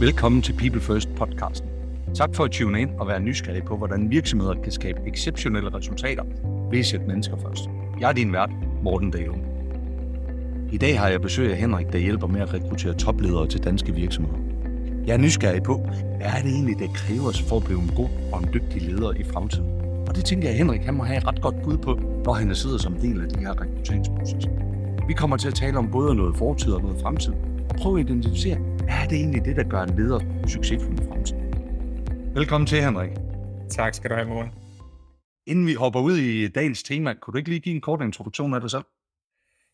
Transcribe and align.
Velkommen 0.00 0.42
til 0.42 0.52
People 0.52 0.80
First 0.80 1.08
podcasten. 1.16 1.68
Tak 2.14 2.34
for 2.34 2.44
at 2.44 2.50
tune 2.50 2.80
ind 2.80 2.90
og 2.90 3.08
være 3.08 3.20
nysgerrig 3.20 3.64
på, 3.64 3.76
hvordan 3.76 4.10
virksomheder 4.10 4.54
kan 4.62 4.72
skabe 4.72 5.00
exceptionelle 5.06 5.74
resultater 5.74 6.24
ved 6.70 6.78
at 6.78 6.86
sætte 6.86 7.06
mennesker 7.06 7.36
først. 7.36 7.64
Jeg 8.00 8.08
er 8.08 8.12
din 8.12 8.32
vært, 8.32 8.50
Morten 8.82 9.10
Dahlum. 9.10 9.40
I 10.72 10.78
dag 10.78 11.00
har 11.00 11.08
jeg 11.08 11.20
besøg 11.20 11.50
af 11.50 11.56
Henrik, 11.56 11.92
der 11.92 11.98
hjælper 11.98 12.26
med 12.26 12.40
at 12.40 12.54
rekruttere 12.54 12.94
topledere 12.94 13.46
til 13.46 13.64
danske 13.64 13.94
virksomheder. 13.94 14.38
Jeg 15.06 15.12
er 15.12 15.18
nysgerrig 15.18 15.62
på, 15.62 15.76
hvad 16.16 16.26
er 16.26 16.42
det 16.42 16.50
egentlig, 16.50 16.78
der 16.78 16.86
kræves 16.94 17.42
for 17.42 17.56
at 17.56 17.64
blive 17.64 17.80
en 17.80 17.92
god 17.96 18.08
og 18.32 18.42
en 18.42 18.48
dygtig 18.54 18.82
leder 18.82 19.12
i 19.12 19.24
fremtiden? 19.24 19.70
Og 20.08 20.16
det 20.16 20.24
tænker 20.24 20.48
jeg, 20.48 20.52
at 20.52 20.58
Henrik 20.58 20.80
han 20.80 20.94
må 20.94 21.04
have 21.04 21.18
et 21.18 21.26
ret 21.26 21.42
godt 21.42 21.62
bud 21.62 21.76
på, 21.76 22.00
når 22.24 22.32
han 22.32 22.54
sidder 22.54 22.78
som 22.78 22.94
del 22.94 23.20
af 23.22 23.28
de 23.28 23.40
her 23.40 23.60
rekrutteringsprocesser. 23.60 24.50
Vi 25.06 25.12
kommer 25.12 25.36
til 25.36 25.48
at 25.48 25.54
tale 25.54 25.78
om 25.78 25.90
både 25.90 26.14
noget 26.14 26.36
fortid 26.36 26.72
og 26.72 26.82
noget 26.82 27.00
fremtid, 27.02 27.32
og 27.70 27.76
prøve 27.76 28.00
at 28.00 28.06
identificere, 28.06 28.58
hvad 28.58 28.88
er 28.88 29.06
det 29.08 29.18
egentlig 29.18 29.44
det, 29.44 29.56
der 29.56 29.64
gør 29.64 29.82
en 29.82 29.96
leder 29.96 30.20
succesfuld 30.46 30.98
i 30.98 31.02
fremtiden? 31.08 31.44
Velkommen 32.34 32.66
til, 32.66 32.82
Henrik. 32.82 33.10
Tak 33.70 33.94
skal 33.94 34.10
du 34.10 34.14
have, 34.14 34.28
Morten. 34.28 34.52
Inden 35.46 35.66
vi 35.66 35.74
hopper 35.74 36.00
ud 36.00 36.16
i 36.16 36.48
dagens 36.48 36.82
tema, 36.82 37.14
kunne 37.14 37.32
du 37.32 37.38
ikke 37.38 37.50
lige 37.50 37.60
give 37.60 37.74
en 37.74 37.80
kort 37.80 38.02
introduktion 38.02 38.54
af 38.54 38.60
dig 38.60 38.70
selv? 38.70 38.84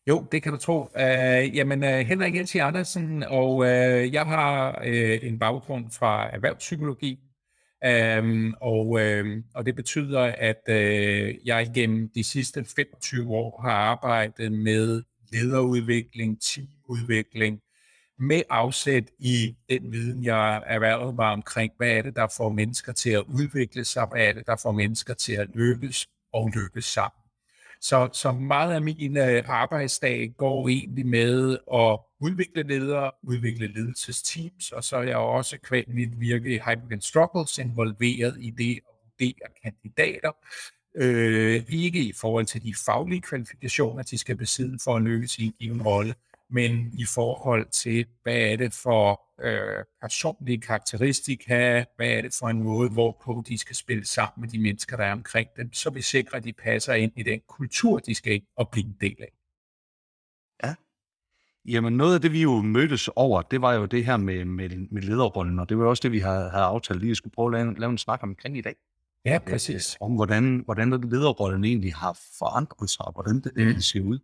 Jo, 0.07 0.25
det 0.31 0.43
kan 0.43 0.51
du 0.51 0.57
tro. 0.57 0.81
Uh, 0.81 1.55
jamen, 1.55 1.83
uh, 1.83 1.89
Henrik 1.89 2.35
Elsi 2.35 2.57
Andersen, 2.57 3.23
og 3.23 3.55
uh, 3.55 4.13
jeg 4.13 4.25
har 4.25 4.81
uh, 4.87 5.27
en 5.27 5.39
baggrund 5.39 5.85
fra 5.91 6.29
erhvervspsykologi, 6.33 7.19
um, 8.19 8.55
og, 8.61 8.87
uh, 8.87 9.25
og 9.55 9.65
det 9.65 9.75
betyder, 9.75 10.21
at 10.37 10.61
uh, 10.69 11.47
jeg 11.47 11.71
gennem 11.73 12.09
de 12.15 12.23
sidste 12.23 12.63
25 12.63 13.29
år 13.29 13.61
har 13.61 13.71
arbejdet 13.71 14.51
med 14.51 15.03
lederudvikling, 15.33 16.41
teamudvikling, 16.41 17.59
med 18.21 18.41
afsæt 18.49 19.03
i 19.19 19.55
den 19.69 19.91
viden, 19.91 20.23
jeg 20.23 20.63
erhvervet 20.65 21.15
mig 21.15 21.27
omkring, 21.27 21.73
hvad 21.77 21.89
er 21.89 22.01
det, 22.01 22.15
der 22.15 22.27
får 22.37 22.49
mennesker 22.49 22.93
til 22.93 23.09
at 23.09 23.23
udvikle 23.27 23.85
sig, 23.85 24.05
hvad 24.11 24.27
er 24.27 24.33
det, 24.33 24.47
der 24.47 24.55
får 24.55 24.71
mennesker 24.71 25.13
til 25.13 25.33
at 25.33 25.47
lykkes 25.55 26.07
og 26.33 26.51
lykkes 26.55 26.85
sammen. 26.85 27.21
Så, 27.81 28.09
så 28.13 28.31
meget 28.31 28.73
af 28.73 28.81
min 28.81 29.17
øh, 29.17 29.43
arbejdsdag 29.47 30.33
går 30.37 30.69
egentlig 30.69 31.05
med 31.05 31.57
at 31.73 31.99
udvikle 32.19 32.63
ledere, 32.63 33.11
udvikle 33.23 33.67
ledelsesteams, 33.67 34.71
og 34.71 34.83
så 34.83 34.97
er 34.97 35.03
jeg 35.03 35.17
også 35.17 35.57
kvæl 35.57 35.85
mit 35.87 36.19
virke 36.19 36.55
i 36.55 36.57
Hypergen 36.57 37.01
Struggles 37.01 37.57
involveret 37.57 38.37
i 38.39 38.49
det 38.49 38.71
at 38.77 38.93
vurdere 39.05 39.47
kandidater, 39.63 40.31
øh, 40.95 41.63
ikke 41.69 41.99
i 41.99 42.13
forhold 42.13 42.45
til 42.45 42.63
de 42.63 42.73
faglige 42.85 43.21
kvalifikationer, 43.21 44.03
de 44.03 44.17
skal 44.17 44.35
besidde 44.35 44.79
for 44.83 44.95
at 44.95 45.01
lykkes 45.01 45.37
i 45.39 45.45
en 45.45 45.53
given 45.59 45.81
rolle, 45.81 46.15
men 46.51 46.91
i 46.93 47.05
forhold 47.05 47.65
til, 47.69 48.05
hvad 48.23 48.37
er 48.37 48.55
det 48.55 48.73
for 48.73 49.21
øh, 49.43 49.85
personlige 50.01 50.61
karakteristika, 50.61 51.83
hvad 51.95 52.07
er 52.07 52.21
det 52.21 52.35
for 52.39 52.49
en 52.49 52.63
måde, 52.63 52.89
hvorpå 52.89 53.43
de 53.47 53.57
skal 53.57 53.75
spille 53.75 54.05
sammen 54.05 54.41
med 54.41 54.49
de 54.49 54.59
mennesker, 54.59 54.97
der 54.97 55.03
er 55.03 55.11
omkring 55.11 55.49
dem, 55.57 55.73
så 55.73 55.89
vi 55.89 56.01
sikrer, 56.01 56.37
at 56.37 56.43
de 56.43 56.53
passer 56.53 56.93
ind 56.93 57.11
i 57.15 57.23
den 57.23 57.41
kultur, 57.47 57.99
de 57.99 58.15
skal 58.15 58.33
ind 58.33 58.43
og 58.55 58.69
blive 58.69 58.85
en 58.85 58.97
del 59.01 59.15
af. 59.19 59.31
Ja. 60.63 60.75
Jamen 61.65 61.97
noget 61.97 62.15
af 62.15 62.21
det, 62.21 62.31
vi 62.31 62.41
jo 62.41 62.61
mødtes 62.61 63.09
over, 63.15 63.41
det 63.41 63.61
var 63.61 63.73
jo 63.73 63.85
det 63.85 64.05
her 64.05 64.17
med, 64.17 64.45
med, 64.45 64.69
med 64.91 65.01
lederrollen, 65.01 65.59
og 65.59 65.69
det 65.69 65.77
var 65.77 65.85
også 65.85 66.01
det, 66.03 66.11
vi 66.11 66.19
havde, 66.19 66.49
havde 66.49 66.63
aftalt 66.63 66.99
lige 66.99 67.11
at 67.11 67.17
skulle 67.17 67.33
prøve 67.33 67.47
at 67.47 67.65
lave, 67.65 67.79
lave 67.79 67.91
en 67.91 67.97
snak 67.97 68.23
omkring 68.23 68.57
i 68.57 68.61
dag. 68.61 68.75
Ja, 69.25 69.39
præcis. 69.39 69.97
Om 70.01 70.11
hvordan, 70.11 70.61
hvordan 70.65 70.89
lederrollen 70.89 71.63
egentlig 71.63 71.93
har 71.93 72.19
forandret 72.39 72.89
sig, 72.89 73.05
og 73.05 73.13
hvordan 73.13 73.35
det, 73.35 73.55
det 73.55 73.83
ser 73.83 74.01
ud 74.01 74.19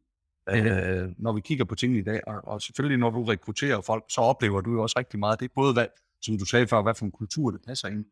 øh, 0.49 1.09
når 1.17 1.33
vi 1.33 1.41
kigger 1.41 1.65
på 1.65 1.75
tingene 1.75 1.99
i 1.99 2.03
dag. 2.03 2.27
Og, 2.27 2.41
og 2.43 2.61
selvfølgelig, 2.61 2.97
når 2.97 3.09
du 3.09 3.23
rekrutterer 3.23 3.81
folk, 3.81 4.05
så 4.09 4.21
oplever 4.21 4.61
du 4.61 4.71
jo 4.71 4.81
også 4.81 4.99
rigtig 4.99 5.19
meget. 5.19 5.39
Det 5.39 5.45
er 5.45 5.53
både, 5.55 5.73
hvad, 5.73 5.87
som 6.21 6.37
du 6.37 6.45
sagde 6.45 6.67
før, 6.67 6.81
hvad 6.81 6.95
for 6.95 7.05
en 7.05 7.11
kultur 7.11 7.51
det 7.51 7.61
passer 7.67 7.87
ind. 7.87 8.05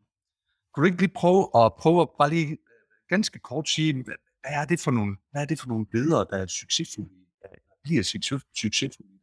Kan 0.74 0.82
du 0.82 0.84
ikke 0.84 0.98
lige 0.98 1.12
prøve 1.14 1.48
at, 1.54 1.74
prøve 1.78 2.02
at 2.02 2.08
bare 2.18 2.30
lige 2.30 2.50
øh, 2.50 2.56
ganske 3.08 3.38
kort 3.38 3.68
sige, 3.68 4.02
hvad 4.02 4.14
er 4.44 4.64
det 4.64 4.80
for 4.80 4.90
nogle, 4.90 5.16
hvad 5.30 5.42
er 5.42 5.46
det 5.46 5.60
for 5.60 5.68
nogle 5.68 5.86
ledere, 5.92 6.26
der 6.30 6.36
er 6.36 6.46
succesfulde, 6.46 7.10
bliver 7.82 8.02
succesfulde? 8.54 9.15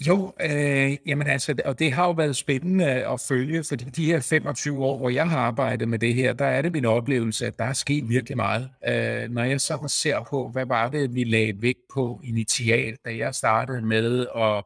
Jo, 0.00 0.34
øh, 0.40 0.96
jamen 1.06 1.26
altså, 1.26 1.54
og 1.64 1.78
det 1.78 1.92
har 1.92 2.06
jo 2.06 2.12
været 2.12 2.36
spændende 2.36 2.86
at 2.86 3.20
følge, 3.20 3.64
fordi 3.64 3.84
de 3.84 4.06
her 4.06 4.20
25 4.20 4.84
år, 4.84 4.98
hvor 4.98 5.08
jeg 5.08 5.30
har 5.30 5.38
arbejdet 5.38 5.88
med 5.88 5.98
det 5.98 6.14
her, 6.14 6.32
der 6.32 6.44
er 6.44 6.62
det 6.62 6.72
min 6.72 6.84
oplevelse, 6.84 7.46
at 7.46 7.58
der 7.58 7.64
er 7.64 7.72
sket 7.72 8.08
virkelig 8.08 8.36
meget. 8.36 8.70
Øh, 8.88 9.30
når 9.30 9.42
jeg 9.42 9.60
så 9.60 9.84
ser 9.88 10.26
på, 10.30 10.48
hvad 10.48 10.66
var 10.66 10.88
det, 10.88 11.14
vi 11.14 11.24
lagde 11.24 11.62
vægt 11.62 11.80
på 11.94 12.20
initialt, 12.24 13.00
da 13.04 13.16
jeg 13.16 13.34
startede 13.34 13.82
med 13.82 14.26
at 14.36 14.64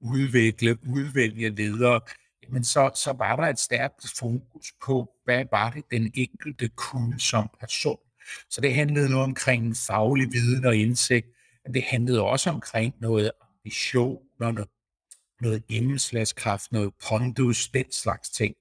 udvikle, 0.00 0.76
udvælge 0.88 1.48
ledere, 1.48 2.00
jamen 2.42 2.64
så, 2.64 2.90
så 2.94 3.12
var 3.18 3.36
der 3.36 3.42
et 3.42 3.58
stærkt 3.58 4.04
fokus 4.18 4.72
på, 4.84 5.10
hvad 5.24 5.44
var 5.50 5.70
det, 5.70 5.84
den 5.90 6.12
enkelte 6.14 6.68
kunne 6.68 7.20
som 7.20 7.50
person. 7.60 7.98
Så 8.50 8.60
det 8.60 8.74
handlede 8.74 9.10
noget 9.10 9.24
omkring 9.24 9.76
faglig 9.76 10.32
viden 10.32 10.64
og 10.64 10.76
indsigt, 10.76 11.26
men 11.64 11.74
det 11.74 11.82
handlede 11.82 12.22
også 12.22 12.50
omkring 12.50 12.94
noget 13.00 13.30
ambition, 13.40 14.18
noget 14.40 14.68
noget 15.40 15.66
gennemslagskraft, 15.66 16.72
noget 16.72 16.92
pondus, 17.08 17.68
den 17.68 17.92
slags 17.92 18.30
ting. 18.30 18.54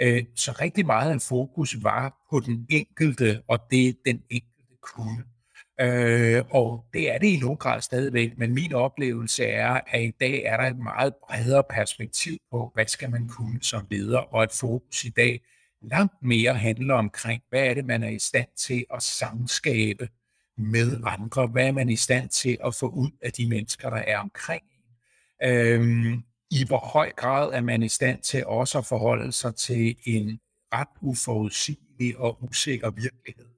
Øh, 0.00 0.24
så 0.34 0.52
rigtig 0.60 0.86
meget 0.86 1.12
af 1.12 1.20
fokus 1.20 1.76
var 1.82 2.26
på 2.30 2.40
den 2.40 2.66
enkelte, 2.70 3.42
og 3.48 3.58
det 3.70 3.96
den 4.06 4.22
enkelte 4.30 4.76
kunne. 4.82 5.24
Øh, 5.80 6.44
og 6.50 6.84
det 6.92 7.14
er 7.14 7.18
det 7.18 7.26
i 7.26 7.38
nogen 7.38 7.56
grad 7.56 7.80
stadigvæk, 7.80 8.38
men 8.38 8.54
min 8.54 8.72
oplevelse 8.72 9.44
er, 9.44 9.80
at 9.86 10.02
i 10.02 10.12
dag 10.20 10.42
er 10.44 10.56
der 10.56 10.64
et 10.64 10.78
meget 10.78 11.14
bredere 11.28 11.64
perspektiv 11.70 12.38
på, 12.50 12.70
hvad 12.74 12.86
skal 12.86 13.10
man 13.10 13.28
kunne 13.28 13.62
som 13.62 13.86
leder, 13.90 14.18
og 14.18 14.44
et 14.44 14.52
fokus 14.52 15.04
i 15.04 15.10
dag 15.10 15.40
langt 15.82 16.22
mere 16.22 16.54
handler 16.54 16.94
omkring, 16.94 17.42
hvad 17.48 17.66
er 17.66 17.74
det, 17.74 17.84
man 17.84 18.02
er 18.02 18.08
i 18.08 18.18
stand 18.18 18.48
til 18.56 18.84
at 18.94 19.02
samskabe 19.02 20.08
med 20.56 21.00
andre, 21.06 21.46
hvad 21.46 21.66
er 21.66 21.72
man 21.72 21.88
i 21.88 21.96
stand 21.96 22.28
til 22.28 22.58
at 22.64 22.74
få 22.74 22.88
ud 22.88 23.10
af 23.22 23.32
de 23.32 23.48
mennesker, 23.48 23.90
der 23.90 23.96
er 23.96 24.18
omkring 24.18 24.62
Øhm, 25.42 26.22
I 26.50 26.66
hvor 26.66 26.78
høj 26.78 27.12
grad 27.12 27.52
er 27.52 27.60
man 27.60 27.82
i 27.82 27.88
stand 27.88 28.22
til 28.22 28.46
også 28.46 28.78
at 28.78 28.86
forholde 28.86 29.32
sig 29.32 29.54
til 29.54 29.96
en 30.04 30.40
ret 30.72 30.88
uforudsigelig 31.02 32.18
og 32.18 32.44
usikker 32.44 32.90
virkelighed, 32.90 33.54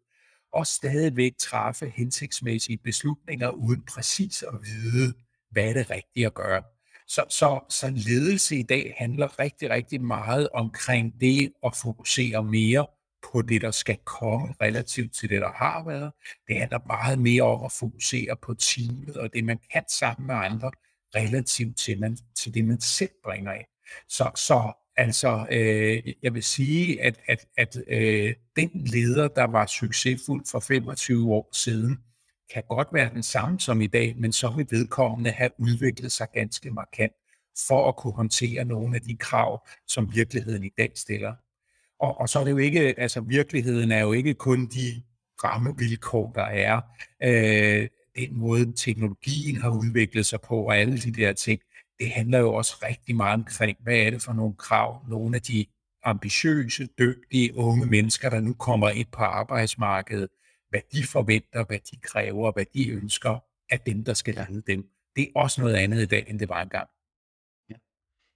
og 0.53 0.67
stadigvæk 0.67 1.33
træffe 1.39 1.93
hensigtsmæssige 1.97 2.79
beslutninger 2.79 3.51
uden 3.51 3.83
præcis 3.83 4.43
at 4.43 4.55
vide, 4.63 5.15
hvad 5.51 5.69
er 5.69 5.73
det 5.73 5.91
rigtige 5.91 6.27
at 6.27 6.35
gøre. 6.35 6.63
Så, 7.09 7.25
så, 7.29 7.61
så 7.69 7.91
ledelse 7.91 8.57
i 8.57 8.63
dag 8.63 8.95
handler 8.99 9.39
rigtig, 9.39 9.71
rigtig 9.71 10.01
meget 10.01 10.49
omkring 10.55 11.21
det 11.21 11.53
at 11.65 11.77
fokusere 11.77 12.45
mere 12.45 12.87
på 13.33 13.43
det, 13.43 13.63
der 13.63 13.71
skal 13.71 13.97
komme 13.97 14.55
relativt 14.61 15.15
til 15.15 15.29
det, 15.29 15.41
der 15.41 15.53
har 15.53 15.85
været. 15.85 16.13
Det 16.49 16.59
handler 16.59 16.79
meget 16.87 17.19
mere 17.19 17.43
om 17.43 17.65
at 17.65 17.73
fokusere 17.73 18.37
på 18.43 18.55
teamet 18.55 19.17
og 19.17 19.33
det, 19.33 19.45
man 19.45 19.59
kan 19.73 19.85
sammen 19.89 20.27
med 20.27 20.35
andre, 20.35 20.71
relativt 21.17 21.77
til, 21.77 22.01
man, 22.01 22.19
til 22.35 22.55
det, 22.55 22.65
man 22.65 22.81
selv 22.81 23.11
bringer 23.25 23.53
af. 23.53 23.67
Så, 24.09 24.31
så 24.35 24.73
altså, 24.97 25.47
øh, 25.51 26.15
jeg 26.23 26.35
vil 26.35 26.43
sige, 26.43 27.03
at, 27.03 27.21
at, 27.29 27.47
at 27.57 27.77
øh, 27.89 28.35
den 28.57 28.71
leder, 28.75 29.29
der 29.29 29.45
var 29.45 29.67
succesfuld 29.67 30.45
for 30.51 30.61
25 30.61 31.33
år 31.33 31.49
siden, 31.53 31.99
kan 32.53 32.63
godt 32.69 32.89
være 32.93 33.11
den 33.15 33.23
samme 33.23 33.61
som 33.61 33.81
i 33.81 33.87
dag, 33.87 34.15
men 34.19 34.33
så 34.33 34.51
vil 34.57 34.67
vedkommende 34.71 35.31
have 35.31 35.51
udviklet 35.59 36.13
sig 36.13 36.29
ganske 36.35 36.71
markant 36.71 37.13
for 37.69 37.89
at 37.89 37.97
kunne 37.97 38.13
håndtere 38.13 38.65
nogle 38.65 38.97
af 38.97 39.03
de 39.03 39.17
krav, 39.17 39.67
som 39.87 40.15
virkeligheden 40.15 40.65
i 40.65 40.71
dag 40.79 40.93
stiller. 40.95 41.35
Og, 42.01 42.21
og 42.21 42.29
så 42.29 42.39
er 42.41 42.45
det 42.45 42.51
jo 42.51 42.57
ikke, 42.57 42.95
altså 43.01 43.21
virkeligheden 43.21 43.93
er 43.93 44.01
jo 44.01 44.13
ikke 44.13 44.35
kun 44.35 44.67
de 44.67 45.03
rammevilkår, 45.45 46.33
der 46.35 46.43
er. 46.43 46.81
Øh, 47.23 47.89
den 48.17 48.39
måde, 48.39 48.73
teknologien 48.73 49.57
har 49.57 49.71
udviklet 49.71 50.27
sig 50.27 50.41
på, 50.41 50.57
og 50.57 50.77
alle 50.77 50.99
de 50.99 51.13
der 51.13 51.33
ting, 51.33 51.61
det 51.99 52.11
handler 52.11 52.39
jo 52.39 52.55
også 52.55 52.77
rigtig 52.83 53.17
meget 53.17 53.35
omkring, 53.35 53.79
hvad 53.81 53.97
er 53.97 54.11
det 54.11 54.23
for 54.23 54.33
nogle 54.33 54.55
krav, 54.55 55.07
nogle 55.09 55.37
af 55.37 55.43
de 55.43 55.67
ambitiøse, 56.05 56.89
dygtige 56.99 57.57
unge 57.57 57.87
mennesker, 57.87 58.31
der 58.31 58.41
nu 58.41 58.55
kommer 58.55 58.89
ind 58.89 59.09
på 59.13 59.23
arbejdsmarkedet, 59.23 60.29
hvad 60.71 60.81
de 60.93 61.05
forventer, 61.05 61.65
hvad 61.65 61.79
de 61.91 61.97
kræver, 61.97 62.53
hvad 62.53 62.65
de 62.75 62.89
ønsker 62.91 63.39
af 63.71 63.81
dem, 63.81 64.05
der 64.05 64.15
skal 64.15 64.35
lede 64.35 64.63
dem. 64.67 64.87
Det 65.17 65.23
er 65.23 65.29
også 65.35 65.61
noget 65.61 65.75
andet 65.75 66.03
i 66.03 66.07
dag, 66.07 66.25
end 66.29 66.39
det 66.39 66.49
var 66.49 66.63
engang. 66.63 66.89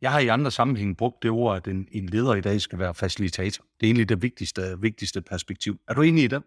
Jeg 0.01 0.13
har 0.13 0.21
i 0.21 0.29
andre 0.29 0.51
sammenhæng 0.51 0.97
brugt 0.97 1.23
det 1.23 1.31
ord, 1.31 1.57
at 1.57 1.69
en, 1.69 1.89
en 1.93 2.07
leder 2.07 2.35
i 2.35 2.41
dag 2.41 2.61
skal 2.61 2.79
være 2.79 2.95
facilitator. 2.95 3.65
Det 3.81 3.87
er 3.87 3.89
egentlig 3.89 4.09
det 4.09 4.23
vigtigste, 4.23 4.81
vigtigste 4.81 5.23
perspektiv. 5.23 5.81
Er 5.89 5.95
du 5.95 6.03
enig 6.03 6.25
i 6.25 6.27
det? 6.27 6.43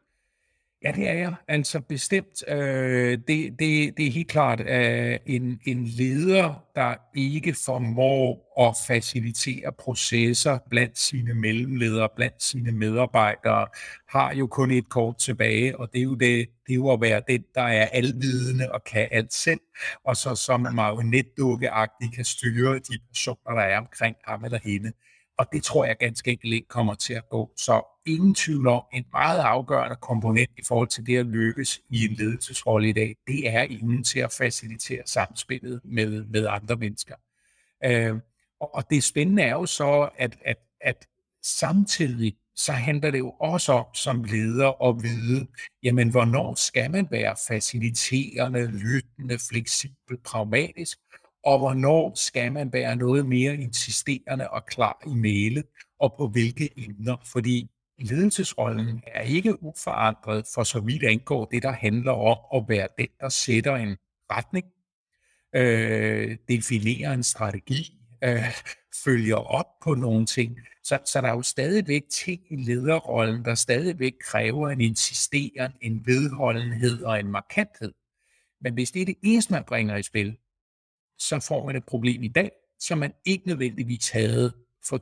Ja, 0.84 0.92
det 0.92 1.10
er 1.10 1.14
jeg. 1.14 1.34
Altså 1.48 1.80
bestemt. 1.80 2.44
Øh, 2.48 3.18
det, 3.28 3.60
det, 3.60 3.98
det 3.98 4.08
er 4.08 4.12
helt 4.12 4.28
klart 4.28 4.60
øh, 4.60 5.20
en, 5.26 5.60
en 5.66 5.86
leder, 5.86 6.64
der 6.76 6.96
ikke 7.16 7.56
formår 7.66 8.54
at 8.68 8.76
facilitere 8.88 9.72
processer 9.72 10.58
blandt 10.70 10.98
sine 11.00 11.34
mellemledere, 11.34 12.10
blandt 12.16 12.44
sine 12.44 12.72
medarbejdere, 12.72 13.68
har 14.10 14.34
jo 14.34 14.48
kun 14.48 14.72
et 14.72 14.90
kort 14.90 15.18
tilbage, 15.18 15.80
og 15.80 15.94
det 15.94 16.00
er 16.00 16.04
jo, 16.04 16.14
det, 16.14 16.50
det 16.68 16.74
er 16.74 16.76
jo 16.76 16.92
at 16.92 17.02
være 17.02 17.22
den, 17.28 17.44
der 17.56 17.62
er 17.62 17.86
alvidende 17.86 18.72
og 18.72 18.84
kan 18.84 19.08
alt 19.12 19.34
selv, 19.34 19.60
og 20.06 20.16
så 20.16 20.36
som 20.36 20.68
marionetdukkeagtigt 20.74 22.16
kan 22.16 22.26
styre 22.26 22.76
de 22.76 23.00
personer, 23.08 23.56
der 23.56 23.62
er 23.62 23.80
omkring 23.80 24.16
ham 24.28 24.44
eller 24.46 24.60
hende. 24.64 24.92
Og 25.38 25.46
det 25.52 25.64
tror 25.64 25.86
jeg 25.86 25.98
ganske 25.98 26.32
enkelt 26.32 26.54
ikke 26.54 26.68
kommer 26.68 26.94
til 26.94 27.14
at 27.14 27.30
gå. 27.30 27.52
Så 27.58 27.82
ingen 28.14 28.36
tvivl 28.36 28.68
om, 28.68 28.84
en 28.94 29.06
meget 29.12 29.40
afgørende 29.40 29.96
komponent 29.96 30.52
i 30.58 30.62
forhold 30.68 30.88
til 30.88 31.06
det 31.06 31.18
at 31.18 31.26
lykkes 31.26 31.82
i 31.90 32.06
en 32.06 32.14
ledelsesrolle 32.14 32.90
i 32.90 32.94
dag, 32.94 33.16
det 33.28 33.50
er 33.50 33.68
evnen 33.70 34.04
til 34.04 34.20
at 34.20 34.32
facilitere 34.32 35.02
samspillet 35.06 35.82
med, 35.84 36.24
med 36.26 36.48
andre 36.48 36.76
mennesker. 36.76 37.16
Øh, 37.86 38.16
og, 38.60 38.76
og 38.76 38.90
det 38.90 39.04
spændende 39.04 39.44
er 39.44 39.52
jo 39.52 39.66
så, 39.66 40.10
at, 40.18 40.38
at, 40.46 40.58
at 40.82 41.08
samtidig 41.44 42.36
så 42.56 42.72
handler 42.72 43.12
det 43.12 43.20
jo 43.20 43.30
også 43.30 43.72
om 43.72 43.86
som 43.94 44.24
leder 44.24 44.90
at 44.90 45.04
vide, 45.04 45.48
jamen 45.84 46.10
hvornår 46.10 46.56
skal 46.56 46.92
man 46.92 47.08
være 47.12 47.36
faciliterende, 47.48 48.66
lyttende, 48.66 49.40
fleksibel, 49.50 50.18
pragmatisk, 50.26 50.98
og 51.44 51.60
hvornår 51.60 52.12
skal 52.16 52.52
man 52.52 52.74
være 52.74 52.96
noget 52.96 53.26
mere 53.26 53.54
insisterende 53.54 54.50
og 54.50 54.66
klar 54.66 55.04
i 55.08 55.10
mailet, 55.10 55.66
og 56.00 56.14
på 56.18 56.28
hvilke 56.28 56.70
emner. 56.78 57.18
Fordi 57.26 57.70
ledelsesrollen 58.00 59.04
er 59.08 59.22
ikke 59.22 59.64
uforandret 59.64 60.46
for 60.54 60.64
så 60.64 60.80
vidt 60.80 61.04
angår 61.04 61.46
det, 61.46 61.64
der 61.64 61.72
handler 61.72 62.12
om 62.12 62.62
at 62.62 62.70
være 62.70 62.88
den, 62.98 63.08
der 63.20 63.30
sætter 63.30 63.76
en 63.76 63.98
retning, 64.32 64.66
øh, 65.56 66.38
definerer 66.48 67.14
en 67.14 67.24
strategi, 67.24 67.98
øh, 68.24 68.44
følger 69.04 69.36
op 69.36 69.80
på 69.84 69.94
nogle 69.94 70.26
ting. 70.26 70.58
Så, 70.84 71.00
så 71.06 71.22
der 71.22 71.28
er 71.28 71.34
jo 71.34 71.42
stadigvæk 71.42 72.04
ting 72.10 72.42
i 72.50 72.56
lederrollen, 72.56 73.46
der 73.46 73.56
stadigvæk 73.56 74.14
kræver 74.22 74.70
en 74.70 74.82
insisteren, 74.82 75.72
en 75.82 76.02
vedholdenhed 76.06 77.04
og 77.04 77.20
en 77.20 77.32
markanthed. 77.32 77.94
Men 78.62 78.74
hvis 78.74 78.92
det 78.92 79.02
er 79.02 79.06
det 79.06 79.18
eneste, 79.24 79.54
man 79.54 79.64
bringer 79.64 79.96
i 79.96 80.04
spil, 80.04 80.38
så 81.18 81.40
får 81.40 81.66
man 81.66 81.76
et 81.76 81.86
problem 81.86 82.24
i 82.24 82.28
dag, 82.28 82.52
som 82.80 82.98
man 82.98 83.14
ikke 83.26 83.48
nødvendigvis 83.48 84.10
havde 84.10 84.54
for 84.86 84.98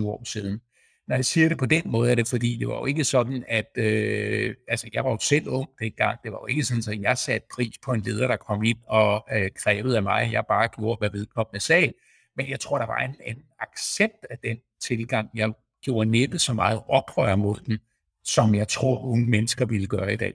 20-25 0.00 0.06
år 0.06 0.24
siden. 0.24 0.60
Når 1.08 1.16
jeg 1.16 1.24
siger 1.24 1.48
det 1.48 1.58
på 1.58 1.66
den 1.66 1.82
måde, 1.86 2.10
er 2.10 2.14
det 2.14 2.28
fordi, 2.28 2.56
det 2.56 2.68
var 2.68 2.74
jo 2.74 2.86
ikke 2.86 3.04
sådan, 3.04 3.44
at 3.48 3.70
øh, 3.76 4.54
altså, 4.68 4.90
jeg 4.92 5.04
var 5.04 5.10
jo 5.10 5.18
selv 5.20 5.48
ung 5.48 5.68
dengang. 5.80 6.18
Det 6.22 6.32
var 6.32 6.38
jo 6.42 6.46
ikke 6.46 6.64
sådan, 6.64 6.98
at 6.98 7.02
jeg 7.02 7.18
satte 7.18 7.46
pris 7.54 7.78
på 7.78 7.92
en 7.92 8.00
leder, 8.00 8.26
der 8.26 8.36
kom 8.36 8.64
ind 8.64 8.78
og 8.86 9.26
øh, 9.32 9.50
krævede 9.56 9.96
af 9.96 10.02
mig, 10.02 10.22
at 10.22 10.32
jeg 10.32 10.44
bare 10.48 10.68
gjorde, 10.68 10.98
hvad 10.98 11.10
vedkommende 11.10 11.60
sagde. 11.60 11.92
Men 12.36 12.50
jeg 12.50 12.60
tror, 12.60 12.78
der 12.78 12.86
var 12.86 12.98
en, 12.98 13.16
en 13.26 13.42
accept 13.60 14.26
af 14.30 14.38
den 14.38 14.58
tilgang. 14.80 15.30
Jeg 15.34 15.52
gjorde 15.82 16.10
næppe 16.10 16.38
så 16.38 16.52
meget 16.52 16.82
oprør 16.88 17.36
mod 17.36 17.56
den, 17.66 17.78
som 18.24 18.54
jeg 18.54 18.68
tror, 18.68 19.04
unge 19.04 19.26
mennesker 19.26 19.66
ville 19.66 19.86
gøre 19.86 20.12
i 20.12 20.16
dag. 20.16 20.32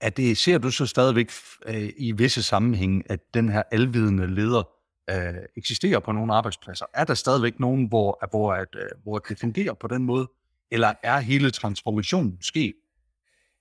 Er 0.00 0.10
det, 0.10 0.36
ser 0.38 0.58
du 0.58 0.70
så 0.70 0.86
stadigvæk 0.86 1.30
øh, 1.66 1.92
i 1.96 2.12
visse 2.12 2.42
sammenhænge, 2.42 3.02
at 3.06 3.20
den 3.34 3.48
her 3.48 3.62
alvidende 3.72 4.34
leder 4.34 4.79
øh, 5.10 5.34
eksisterer 5.56 6.00
på 6.00 6.12
nogle 6.12 6.34
arbejdspladser? 6.34 6.86
Er 6.94 7.04
der 7.04 7.14
stadigvæk 7.14 7.60
nogen, 7.60 7.86
hvor, 7.88 8.26
hvor, 8.30 8.52
at, 8.52 8.68
øh, 8.74 8.88
hvor 9.02 9.18
det 9.18 9.38
fungerer 9.38 9.74
på 9.74 9.88
den 9.88 10.02
måde? 10.02 10.28
Eller 10.70 10.92
er 11.02 11.18
hele 11.18 11.50
transformationen 11.50 12.38
sket? 12.40 12.74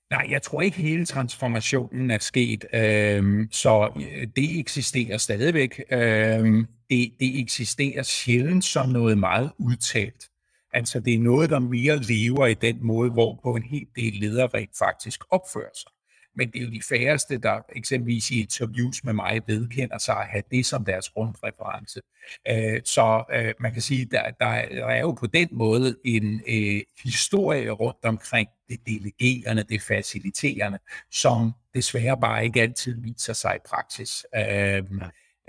Nej, 0.09 0.27
jeg 0.29 0.41
tror 0.41 0.61
ikke 0.61 0.77
hele 0.77 1.05
transformationen 1.05 2.11
er 2.11 2.17
sket, 2.17 2.65
øhm, 2.73 3.47
så 3.51 3.91
øh, 3.95 4.27
det 4.35 4.59
eksisterer 4.59 5.17
stadigvæk. 5.17 5.81
Øhm, 5.91 6.65
det, 6.89 7.13
det 7.19 7.39
eksisterer 7.39 8.03
sjældent 8.03 8.65
som 8.65 8.89
noget 8.89 9.17
meget 9.17 9.51
udtalt. 9.57 10.29
Altså 10.73 10.99
det 10.99 11.13
er 11.13 11.19
noget, 11.19 11.49
der 11.49 11.59
mere 11.59 11.97
lever 11.97 12.45
i 12.45 12.53
den 12.53 12.77
måde, 12.81 13.11
hvorpå 13.11 13.55
en 13.55 13.63
hel 13.63 13.87
del 13.95 14.13
ledere 14.13 14.47
rent 14.47 14.77
faktisk 14.77 15.21
opfører 15.31 15.73
sig 15.75 15.91
men 16.35 16.51
det 16.51 16.61
er 16.61 16.65
jo 16.65 16.71
de 16.71 16.81
færreste, 16.89 17.37
der 17.37 17.61
eksempelvis 17.75 18.31
i 18.31 18.41
interviews 18.41 19.03
med 19.03 19.13
mig 19.13 19.41
vedkender 19.47 19.97
sig 19.97 20.17
at 20.17 20.27
have 20.27 20.43
det 20.51 20.65
som 20.65 20.85
deres 20.85 21.09
grundreference. 21.09 22.01
Øh, 22.47 22.81
så 22.85 23.23
øh, 23.33 23.53
man 23.59 23.73
kan 23.73 23.81
sige, 23.81 24.05
der, 24.05 24.31
der 24.39 24.45
er 24.45 24.99
jo 24.99 25.11
på 25.11 25.27
den 25.27 25.47
måde 25.51 25.95
en 26.05 26.41
øh, 26.47 26.81
historie 27.03 27.69
rundt 27.69 28.05
omkring 28.05 28.49
det 28.69 28.79
delegerende, 28.85 29.63
det 29.63 29.81
faciliterende, 29.81 30.79
som 31.11 31.51
desværre 31.73 32.17
bare 32.17 32.43
ikke 32.43 32.61
altid 32.61 33.01
viser 33.01 33.33
sig 33.33 33.55
i 33.55 33.67
praksis. 33.69 34.25
Øh, 34.35 34.83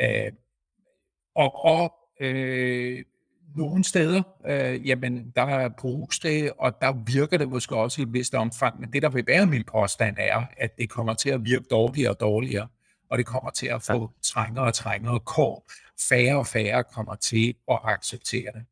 øh, 0.01 0.33
og 1.35 1.65
og 1.65 1.95
øh, 2.21 3.05
nogle 3.57 3.85
steder, 3.85 4.23
øh, 4.47 4.89
jamen, 4.89 5.33
der 5.37 5.43
er 5.43 5.69
bruges 5.69 6.19
det, 6.19 6.53
og 6.59 6.81
der 6.81 6.93
virker 6.93 7.39
det 7.39 7.49
måske 7.49 7.77
også 7.77 8.01
i 8.01 8.03
et 8.03 8.13
vist 8.13 8.35
omfang, 8.35 8.81
men 8.81 8.93
det, 8.93 9.03
der 9.03 9.09
vil 9.09 9.25
være 9.27 9.47
min 9.47 9.65
påstand, 9.65 10.17
er, 10.19 10.45
at 10.57 10.79
det 10.79 10.91
kommer 10.91 11.15
til 11.15 11.31
at 11.31 11.45
virke 11.45 11.65
dårligere 11.71 12.11
og 12.11 12.21
dårligere, 12.21 12.69
og 13.11 13.19
det 13.19 13.27
kommer 13.27 13.51
til 13.51 13.67
at 13.67 13.83
få 13.83 14.11
trængere 14.23 14.65
og 14.65 14.75
trængere 14.75 15.21
kår. 15.21 15.71
Færre 16.09 16.39
og 16.39 16.47
færre 16.47 16.85
kommer 16.85 17.15
til 17.15 17.55
at 17.71 17.79
acceptere 17.85 18.53
det. 18.55 18.63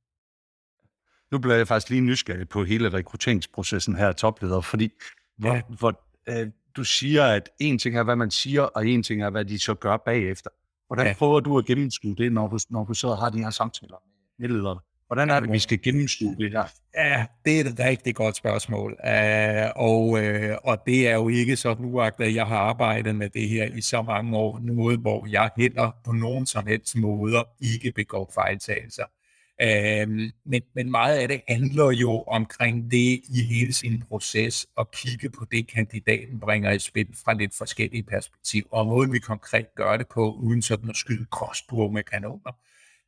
Nu 1.32 1.38
bliver 1.38 1.56
jeg 1.56 1.68
faktisk 1.68 1.90
lige 1.90 2.00
nysgerrig 2.00 2.48
på 2.48 2.64
hele 2.64 2.92
rekrutteringsprocessen 2.92 3.96
her 3.96 4.12
topleder, 4.12 4.60
fordi 4.60 4.92
hvor, 5.38 5.54
ja. 5.54 5.62
hvor, 5.78 6.00
øh, 6.28 6.50
du 6.76 6.84
siger, 6.84 7.24
at 7.24 7.50
en 7.60 7.78
ting 7.78 7.96
er, 7.96 8.02
hvad 8.02 8.16
man 8.16 8.30
siger, 8.30 8.62
og 8.62 8.86
en 8.86 9.02
ting 9.02 9.22
er, 9.22 9.30
hvad 9.30 9.44
de 9.44 9.58
så 9.58 9.74
gør 9.74 9.96
bagefter. 9.96 10.50
Hvordan 10.86 11.06
ja. 11.06 11.14
prøver 11.14 11.40
du 11.40 11.58
at 11.58 11.64
gennemskue 11.64 12.14
det, 12.14 12.32
når 12.32 12.48
du, 12.48 12.58
når 12.70 12.84
du 12.84 12.94
sidder 12.94 13.14
og 13.14 13.20
har 13.20 13.30
de 13.30 13.38
her 13.38 13.50
samtaler 13.50 13.96
medlederne? 14.38 14.80
Hvordan 15.08 15.30
er 15.30 15.40
det, 15.40 15.52
vi 15.52 15.58
skal 15.58 15.82
gennemskue 15.82 16.36
det 16.36 16.50
her? 16.50 16.64
Ja, 16.94 17.26
det 17.44 17.60
er 17.60 17.64
et 17.64 17.78
rigtig 17.78 18.14
godt 18.14 18.36
spørgsmål. 18.36 18.92
Uh, 18.92 19.70
og, 19.76 20.08
uh, 20.08 20.56
og 20.64 20.82
det 20.86 21.08
er 21.08 21.14
jo 21.14 21.28
ikke 21.28 21.56
sådan 21.56 21.84
uagtet, 21.84 22.24
at 22.24 22.34
jeg 22.34 22.46
har 22.46 22.56
arbejdet 22.56 23.14
med 23.14 23.28
det 23.30 23.48
her 23.48 23.64
i 23.64 23.80
så 23.80 24.02
mange 24.02 24.36
år, 24.36 24.58
noget 24.58 24.98
hvor 24.98 25.26
jeg 25.26 25.50
heller 25.56 25.90
på 26.04 26.12
nogen 26.12 26.46
som 26.46 26.66
helst 26.66 26.96
måder 26.96 27.42
ikke 27.60 27.92
begår 27.92 28.30
fejltagelser. 28.34 29.04
Uh, 29.62 30.08
men, 30.44 30.62
men 30.74 30.90
meget 30.90 31.18
af 31.18 31.28
det 31.28 31.40
handler 31.48 31.90
jo 31.90 32.22
omkring 32.22 32.90
det 32.90 33.20
i 33.28 33.42
hele 33.50 33.72
sin 33.72 34.02
proces, 34.08 34.66
at 34.78 34.90
kigge 34.90 35.30
på 35.30 35.44
det, 35.52 35.66
kandidaten 35.66 36.40
bringer 36.40 36.70
i 36.70 36.78
spil 36.78 37.08
fra 37.24 37.32
lidt 37.32 37.56
forskellige 37.58 38.02
perspektiver, 38.02 38.66
og 38.70 38.86
måden 38.86 39.12
vi 39.12 39.18
konkret 39.18 39.74
gør 39.74 39.96
det 39.96 40.08
på, 40.08 40.32
uden 40.32 40.62
sådan 40.62 40.90
at 40.90 40.96
skyde 40.96 41.26
crossbow 41.30 41.90
med 41.90 42.02
kanoner 42.02 42.52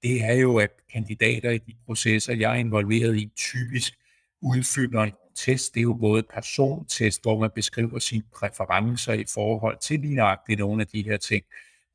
det 0.02 0.24
er 0.24 0.32
jo, 0.32 0.56
at 0.56 0.70
kandidater 0.92 1.50
i 1.50 1.58
de 1.58 1.74
processer, 1.86 2.34
jeg 2.34 2.50
er 2.50 2.54
involveret 2.54 3.16
i, 3.16 3.30
typisk 3.36 3.94
udfylder 4.42 5.00
en 5.02 5.12
test. 5.34 5.74
Det 5.74 5.80
er 5.80 5.82
jo 5.82 5.94
både 5.94 6.22
persontest, 6.22 7.22
hvor 7.22 7.40
man 7.40 7.50
beskriver 7.54 7.98
sine 7.98 8.22
præferencer 8.34 9.12
i 9.12 9.24
forhold 9.34 9.78
til 9.78 10.00
lige 10.00 10.56
nogle 10.56 10.82
af 10.82 10.86
de 10.86 11.02
her 11.02 11.16
ting. 11.16 11.44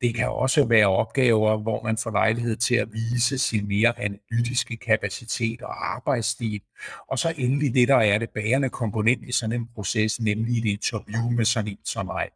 Det 0.02 0.16
kan 0.16 0.30
også 0.30 0.66
være 0.66 0.88
opgaver, 0.88 1.57
hvor 1.57 1.84
man 1.84 1.98
får 1.98 2.12
lejlighed 2.12 2.56
til 2.56 2.75
at 2.75 2.94
vise 2.94 3.38
sin 3.38 3.68
mere 3.68 4.00
analytiske 4.00 4.78
kapacitet 4.78 5.62
og 5.62 5.95
arbejdsstil. 5.95 6.62
Og 7.07 7.19
så 7.19 7.33
endelig 7.38 7.74
det, 7.74 7.88
der 7.88 7.95
er 7.95 8.18
det 8.18 8.30
bærende 8.30 8.69
komponent 8.69 9.24
i 9.24 9.31
sådan 9.31 9.62
en 9.62 9.68
proces, 9.76 10.19
nemlig 10.19 10.57
et 10.57 10.66
interview 10.66 11.30
med 11.30 11.45
sådan 11.45 11.71
en 11.71 11.78
som 11.83 12.06
mig. 12.06 12.30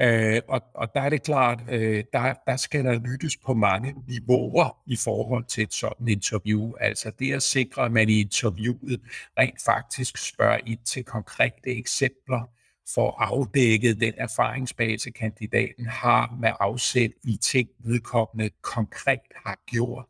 Øh, 0.00 0.40
og, 0.48 0.62
og 0.74 0.94
der 0.94 1.00
er 1.00 1.08
det 1.08 1.22
klart, 1.22 1.60
øh, 1.70 2.04
der, 2.12 2.34
der 2.46 2.56
skal 2.56 2.84
der 2.84 2.98
lyttes 2.98 3.36
på 3.36 3.54
mange 3.54 3.94
niveauer 4.08 4.82
i 4.86 4.96
forhold 4.96 5.44
til 5.44 5.62
et 5.62 5.74
sådan 5.74 6.08
interview. 6.08 6.72
Altså 6.80 7.12
det 7.18 7.32
at 7.32 7.42
sikre, 7.42 7.84
at 7.84 7.92
man 7.92 8.08
i 8.08 8.20
interviewet 8.20 9.00
rent 9.38 9.62
faktisk 9.64 10.18
spørger 10.18 10.58
ind 10.66 10.78
til 10.84 11.04
konkrete 11.04 11.70
eksempler, 11.78 12.48
for 12.94 13.10
afdækket 13.18 14.00
den 14.00 14.14
erfaringsbase, 14.16 15.10
kandidaten 15.10 15.86
har 15.86 16.36
med 16.40 16.52
afsæt 16.60 17.10
i 17.24 17.36
ting, 17.36 17.68
vedkommende 17.78 18.50
konkret 18.62 19.20
har 19.46 19.58
gjort. 19.66 20.04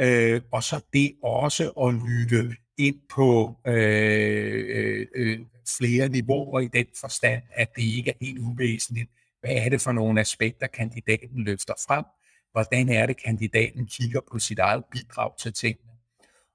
Øh, 0.00 0.40
og 0.52 0.62
så 0.62 0.84
det 0.92 1.14
også 1.22 1.70
at 1.70 1.94
lytte 1.94 2.56
ind 2.78 2.96
på 3.10 3.56
øh, 3.66 4.64
øh, 4.68 5.06
øh 5.14 5.38
flere 5.78 6.08
niveauer 6.08 6.60
i 6.60 6.68
den 6.68 6.86
forstand, 7.00 7.42
at 7.54 7.68
det 7.76 7.82
ikke 7.82 8.10
er 8.10 8.14
helt 8.20 8.38
uvæsentligt, 8.38 9.10
hvad 9.40 9.50
er 9.50 9.68
det 9.68 9.80
for 9.80 9.92
nogle 9.92 10.20
aspekter, 10.20 10.66
kandidaten 10.66 11.44
løfter 11.44 11.74
frem? 11.86 12.04
Hvordan 12.52 12.88
er 12.88 13.06
det, 13.06 13.22
kandidaten 13.22 13.86
kigger 13.86 14.20
på 14.32 14.38
sit 14.38 14.58
eget 14.58 14.84
bidrag 14.92 15.38
til 15.38 15.52
tingene? 15.52 15.88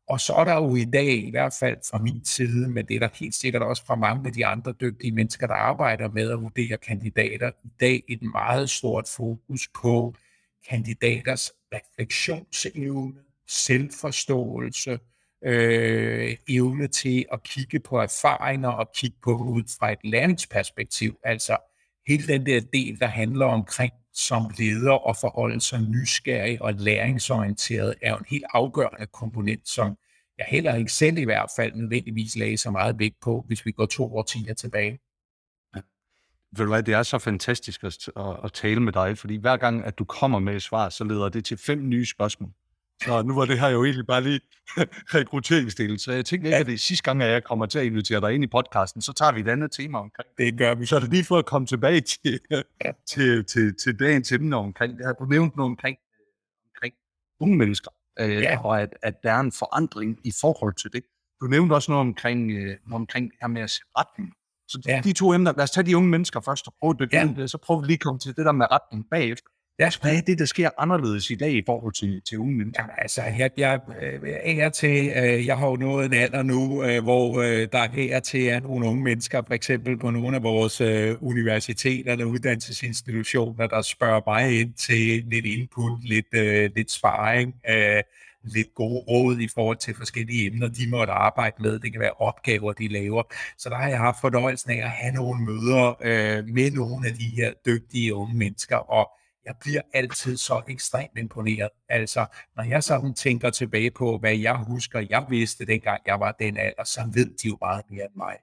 Og 0.07 0.19
så 0.19 0.33
er 0.33 0.43
der 0.43 0.55
jo 0.55 0.75
i 0.75 0.85
dag, 0.85 1.27
i 1.27 1.29
hvert 1.29 1.53
fald 1.59 1.77
fra 1.91 1.97
min 1.97 2.25
side, 2.25 2.69
men 2.69 2.85
det 2.85 2.95
er 2.95 2.99
der 2.99 3.09
helt 3.13 3.35
sikkert 3.35 3.61
også 3.61 3.85
fra 3.85 3.95
mange 3.95 4.27
af 4.27 4.33
de 4.33 4.45
andre 4.45 4.71
dygtige 4.71 5.11
mennesker, 5.11 5.47
der 5.47 5.53
arbejder 5.53 6.09
med 6.09 6.31
at 6.31 6.41
vurdere 6.41 6.77
kandidater, 6.77 7.51
i 7.63 7.69
dag 7.79 8.03
et 8.09 8.21
meget 8.21 8.69
stort 8.69 9.07
fokus 9.15 9.69
på 9.81 10.15
kandidaters 10.69 11.51
refleksionsevne, 11.73 13.19
selvforståelse, 13.47 14.99
øh, 15.45 16.37
evne 16.49 16.87
til 16.87 17.25
at 17.31 17.43
kigge 17.43 17.79
på 17.79 17.99
erfaringer 17.99 18.69
og 18.69 18.91
kigge 18.95 19.17
på 19.23 19.31
ud 19.31 19.63
fra 19.79 19.91
et 19.91 19.99
læringsperspektiv. 20.03 21.17
Altså 21.23 21.57
hele 22.07 22.27
den 22.27 22.45
der 22.45 22.61
del, 22.73 22.99
der 22.99 23.07
handler 23.07 23.45
omkring 23.45 23.93
som 24.13 24.51
leder 24.57 25.09
at 25.09 25.17
forholde 25.17 25.61
sig 25.61 25.81
nysgerrig 25.81 26.61
og 26.61 26.73
læringsorienteret, 26.73 27.95
er 28.01 28.11
jo 28.11 28.17
en 28.17 28.25
helt 28.29 28.45
afgørende 28.53 29.07
komponent, 29.07 29.69
som 29.69 29.97
jeg 30.37 30.45
heller 30.49 30.75
ikke 30.75 30.91
selv 30.91 31.17
i 31.17 31.23
hvert 31.23 31.49
fald 31.55 31.75
nødvendigvis 31.75 32.35
lagde 32.35 32.57
så 32.57 32.71
meget 32.71 32.99
vægt 32.99 33.15
på, 33.21 33.43
hvis 33.47 33.65
vi 33.65 33.71
går 33.71 33.85
to 33.85 34.15
årtier 34.15 34.53
tilbage. 34.53 34.99
Ja. 35.75 35.81
Ved 36.51 36.65
du 36.65 36.71
hvad, 36.71 36.83
det 36.83 36.93
er 36.93 37.03
så 37.03 37.19
fantastisk 37.19 37.83
at, 37.83 37.97
at, 38.15 38.23
at 38.43 38.53
tale 38.53 38.79
med 38.79 38.93
dig, 38.93 39.17
fordi 39.17 39.35
hver 39.35 39.57
gang, 39.57 39.85
at 39.85 39.99
du 39.99 40.05
kommer 40.05 40.39
med 40.39 40.55
et 40.55 40.61
svar, 40.61 40.89
så 40.89 41.03
leder 41.03 41.29
det 41.29 41.45
til 41.45 41.57
fem 41.57 41.89
nye 41.89 42.05
spørgsmål. 42.05 42.51
Så 43.05 43.23
nu 43.23 43.35
var 43.35 43.45
det 43.45 43.59
her 43.59 43.69
jo 43.69 43.83
egentlig 43.83 44.07
bare 44.07 44.23
lige 44.23 44.39
rekrutteringsdelen, 45.15 45.99
så 45.99 46.11
jeg 46.11 46.25
tænkte 46.25 46.47
ikke, 46.47 46.57
at 46.57 46.65
det 46.65 46.73
er 46.73 46.77
sidste 46.77 47.03
gang, 47.03 47.23
at 47.23 47.29
jeg 47.29 47.43
kommer 47.43 47.65
til 47.65 47.79
at 47.79 47.85
invitere 47.85 48.21
dig 48.21 48.33
ind 48.33 48.43
i 48.43 48.47
podcasten, 48.47 49.01
så 49.01 49.13
tager 49.13 49.31
vi 49.31 49.39
et 49.39 49.47
andet 49.47 49.71
tema 49.71 49.97
omkring. 49.97 50.29
Det 50.37 50.57
gør 50.57 50.75
vi. 50.75 50.85
Så 50.85 50.95
er 50.95 50.99
det 50.99 51.09
lige 51.09 51.23
for 51.23 51.37
at 51.37 51.45
komme 51.45 51.67
tilbage 51.67 52.01
til, 52.01 52.39
ja. 52.51 52.61
til, 53.07 53.45
til, 53.45 53.75
til 53.83 53.99
dagens 53.99 54.31
emne 54.31 54.55
omkring, 54.55 54.97
det 54.97 55.05
har 55.05 55.13
du 55.13 55.25
nævnt 55.25 55.55
noget 55.55 55.69
omkring, 55.69 55.97
omkring 56.65 56.93
unge 57.39 57.57
mennesker, 57.57 57.91
øh, 58.19 58.29
ja. 58.29 58.65
og 58.65 58.81
at, 58.81 58.89
at 59.01 59.23
der 59.23 59.31
er 59.31 59.39
en 59.39 59.51
forandring 59.51 60.19
i 60.23 60.33
forhold 60.41 60.73
til 60.73 60.93
det. 60.93 61.03
Du 61.41 61.45
nævnte 61.47 61.73
også 61.73 61.91
noget 61.91 62.07
omkring, 62.07 62.51
øh, 62.51 62.77
omkring 62.91 63.31
her 63.41 63.47
med 63.47 63.61
at 63.61 63.69
sætte 63.69 63.89
retning. 63.97 64.33
Så 64.67 64.81
ja. 64.87 65.01
de 65.03 65.13
to 65.13 65.33
emner, 65.33 65.53
lad 65.57 65.63
os 65.63 65.71
tage 65.71 65.85
de 65.85 65.97
unge 65.97 66.09
mennesker 66.09 66.39
først 66.39 66.67
og 66.67 66.73
prøve 66.79 66.93
det, 66.99 67.13
ja. 67.13 67.47
så 67.47 67.57
prøver 67.57 67.81
vi 67.81 67.87
lige 67.87 67.95
at 67.95 67.99
komme 67.99 68.19
til 68.19 68.35
det 68.35 68.45
der 68.45 68.51
med 68.51 68.71
retning 68.71 69.05
bagefter. 69.11 69.49
Ja, 69.79 69.89
hvad 70.01 70.15
er 70.15 70.21
det, 70.21 70.39
der 70.39 70.45
sker 70.45 70.69
anderledes 70.77 71.29
i 71.29 71.35
dag 71.35 71.51
i 71.51 71.63
forhold 71.65 71.93
til, 71.93 72.21
til 72.21 72.37
unge 72.37 72.57
mennesker? 72.57 72.83
Ja, 72.83 73.01
altså, 73.01 73.21
jeg, 73.37 73.51
jeg 73.57 73.79
er 74.45 74.69
til, 74.69 75.11
øh, 75.15 75.45
jeg 75.45 75.57
har 75.57 75.67
jo 75.67 75.75
nået 75.75 76.05
en 76.05 76.13
alder 76.13 76.43
nu, 76.43 76.83
øh, 76.83 77.03
hvor 77.03 77.41
øh, 77.41 77.67
der 77.71 77.87
er 78.11 78.19
til 78.19 78.45
at 78.45 78.63
nogle 78.63 78.85
unge 78.85 79.03
mennesker, 79.03 79.41
for 79.47 79.53
eksempel 79.53 79.99
på 79.99 80.09
nogle 80.09 80.37
af 80.37 80.43
vores 80.43 80.81
universiteter 81.21 82.11
eller 82.11 82.25
uddannelsesinstitutioner, 82.25 83.67
der 83.67 83.81
spørger 83.81 84.21
mig 84.27 84.59
ind 84.61 84.73
til 84.73 85.23
lidt 85.27 85.45
input, 85.45 86.03
lidt, 86.03 86.33
lidt 86.75 86.91
sparring, 86.91 87.55
lidt 88.43 88.73
gode 88.75 89.03
råd 89.07 89.39
i 89.39 89.47
forhold 89.53 89.77
til 89.77 89.95
forskellige 89.95 90.47
emner, 90.47 90.67
de 90.67 90.89
måtte 90.89 91.13
arbejde 91.13 91.55
med. 91.59 91.79
Det 91.79 91.91
kan 91.91 92.01
være 92.01 92.11
opgaver, 92.11 92.73
de 92.73 92.87
laver. 92.87 93.23
Så 93.57 93.69
der 93.69 93.75
har 93.75 93.89
jeg 93.89 93.97
haft 93.97 94.21
fornøjelsen 94.21 94.71
af 94.71 94.77
at 94.83 94.89
have 94.89 95.13
nogle 95.13 95.45
møder 95.45 95.95
øh, 96.01 96.47
med 96.47 96.71
nogle 96.71 97.07
af 97.07 97.13
de 97.13 97.25
her 97.35 97.53
dygtige 97.65 98.13
unge 98.13 98.37
mennesker, 98.37 98.77
og 98.77 99.09
jeg 99.45 99.55
bliver 99.61 99.81
altid 99.93 100.37
så 100.37 100.61
ekstremt 100.67 101.17
imponeret. 101.17 101.69
Altså, 101.89 102.25
når 102.55 102.63
jeg 102.63 102.83
sådan 102.83 103.13
tænker 103.13 103.49
tilbage 103.49 103.91
på, 103.91 104.17
hvad 104.17 104.37
jeg 104.37 104.55
husker, 104.55 105.05
jeg 105.09 105.25
vidste 105.29 105.65
dengang, 105.65 106.01
jeg 106.05 106.19
var 106.19 106.31
den 106.31 106.57
alder, 106.57 106.83
så 106.83 107.09
ved 107.13 107.25
de 107.43 107.47
jo 107.47 107.57
meget 107.61 107.83
mere 107.89 108.03
end 108.03 108.15
mig, 108.15 108.35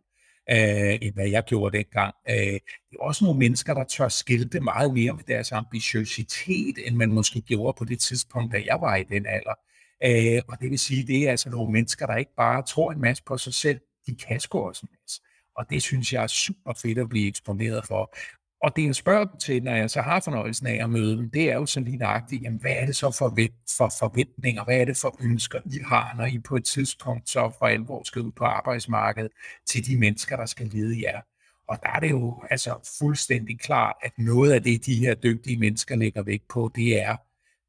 øh, 0.51 0.99
end 1.03 1.15
hvad 1.15 1.29
jeg 1.29 1.45
gjorde 1.45 1.79
dengang. 1.79 2.15
Øh, 2.31 2.37
det 2.37 2.97
er 2.99 3.03
også 3.03 3.25
nogle 3.25 3.39
mennesker, 3.39 3.75
der 3.75 3.85
tør 3.85 4.09
skilte 4.09 4.61
meget 4.61 4.95
mere 4.95 5.13
med 5.13 5.25
deres 5.25 5.53
ambitiøsitet, 5.53 6.87
end 6.87 6.97
man 6.97 7.13
måske 7.13 7.41
gjorde 7.41 7.77
på 7.79 7.85
det 7.85 8.01
tidspunkt, 8.01 8.53
da 8.53 8.63
jeg 8.67 8.81
var 8.81 8.97
i 8.97 9.05
den 9.05 9.27
alder. 9.27 9.55
Øh, 10.05 10.43
og 10.49 10.61
det 10.61 10.71
vil 10.71 10.79
sige, 10.79 11.07
det 11.07 11.27
er 11.27 11.31
altså 11.31 11.51
nogle 11.51 11.73
mennesker, 11.73 12.07
der 12.07 12.17
ikke 12.17 12.35
bare 12.37 12.63
tror 12.63 12.93
en 12.93 13.01
masse 13.01 13.23
på 13.27 13.39
sig 13.39 13.55
selv, 13.55 13.81
de 14.07 14.15
kan 14.15 14.41
sgu 14.41 14.59
også 14.59 14.87
en 14.87 14.97
masse. 15.03 15.21
Og 15.57 15.71
det 15.71 15.83
synes 15.83 16.13
jeg 16.13 16.23
er 16.23 16.27
super 16.27 16.73
fedt 16.83 16.99
at 16.99 17.09
blive 17.09 17.29
eksponeret 17.29 17.87
for. 17.87 18.15
Og 18.63 18.77
det, 18.77 18.87
jeg 18.87 18.95
spørger 18.95 19.25
dem 19.25 19.39
til, 19.39 19.63
når 19.63 19.75
jeg 19.75 19.91
så 19.91 20.01
har 20.01 20.21
fornøjelsen 20.21 20.67
af 20.67 20.85
at 20.85 20.91
møde 20.91 21.17
dem, 21.17 21.31
det 21.31 21.51
er 21.51 21.55
jo 21.55 21.67
så 21.67 21.81
lige 21.81 21.97
nøjagtigt, 21.97 22.43
jamen, 22.43 22.61
hvad 22.61 22.73
er 22.77 22.87
det 22.87 22.97
så 22.97 23.11
for, 23.11 23.39
for 23.77 23.93
forventninger, 23.99 24.65
hvad 24.65 24.81
er 24.81 24.85
det 24.85 24.97
for 24.97 25.17
ønsker, 25.21 25.61
I 25.65 25.79
har, 25.87 26.15
når 26.17 26.27
I 26.27 26.39
på 26.39 26.57
et 26.57 26.65
tidspunkt 26.65 27.29
så 27.29 27.53
for 27.59 27.67
alvor 27.67 28.03
skal 28.05 28.23
ud 28.23 28.33
på 28.33 28.45
arbejdsmarkedet 28.45 29.31
til 29.67 29.87
de 29.87 29.99
mennesker, 29.99 30.37
der 30.37 30.47
skal 30.47 30.67
lede 30.67 31.03
jer. 31.03 31.21
Og 31.69 31.79
der 31.83 31.89
er 31.89 32.01
det 32.01 32.11
jo 32.11 32.43
altså 32.51 32.95
fuldstændig 32.99 33.61
klart, 33.61 33.97
at 34.03 34.13
noget 34.19 34.53
af 34.53 34.63
det, 34.63 34.87
de 34.87 34.95
her 34.95 35.15
dygtige 35.15 35.59
mennesker 35.59 35.97
lægger 35.97 36.23
vægt 36.23 36.49
på, 36.49 36.71
det 36.75 37.03
er, 37.03 37.17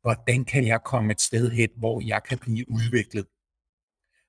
hvordan 0.02 0.46
kan 0.46 0.68
jeg 0.68 0.84
komme 0.84 1.12
et 1.12 1.22
sted 1.22 1.52
hen, 1.52 1.70
hvor 1.78 2.02
jeg 2.06 2.24
kan 2.24 2.38
blive 2.38 2.66
udviklet 2.72 3.26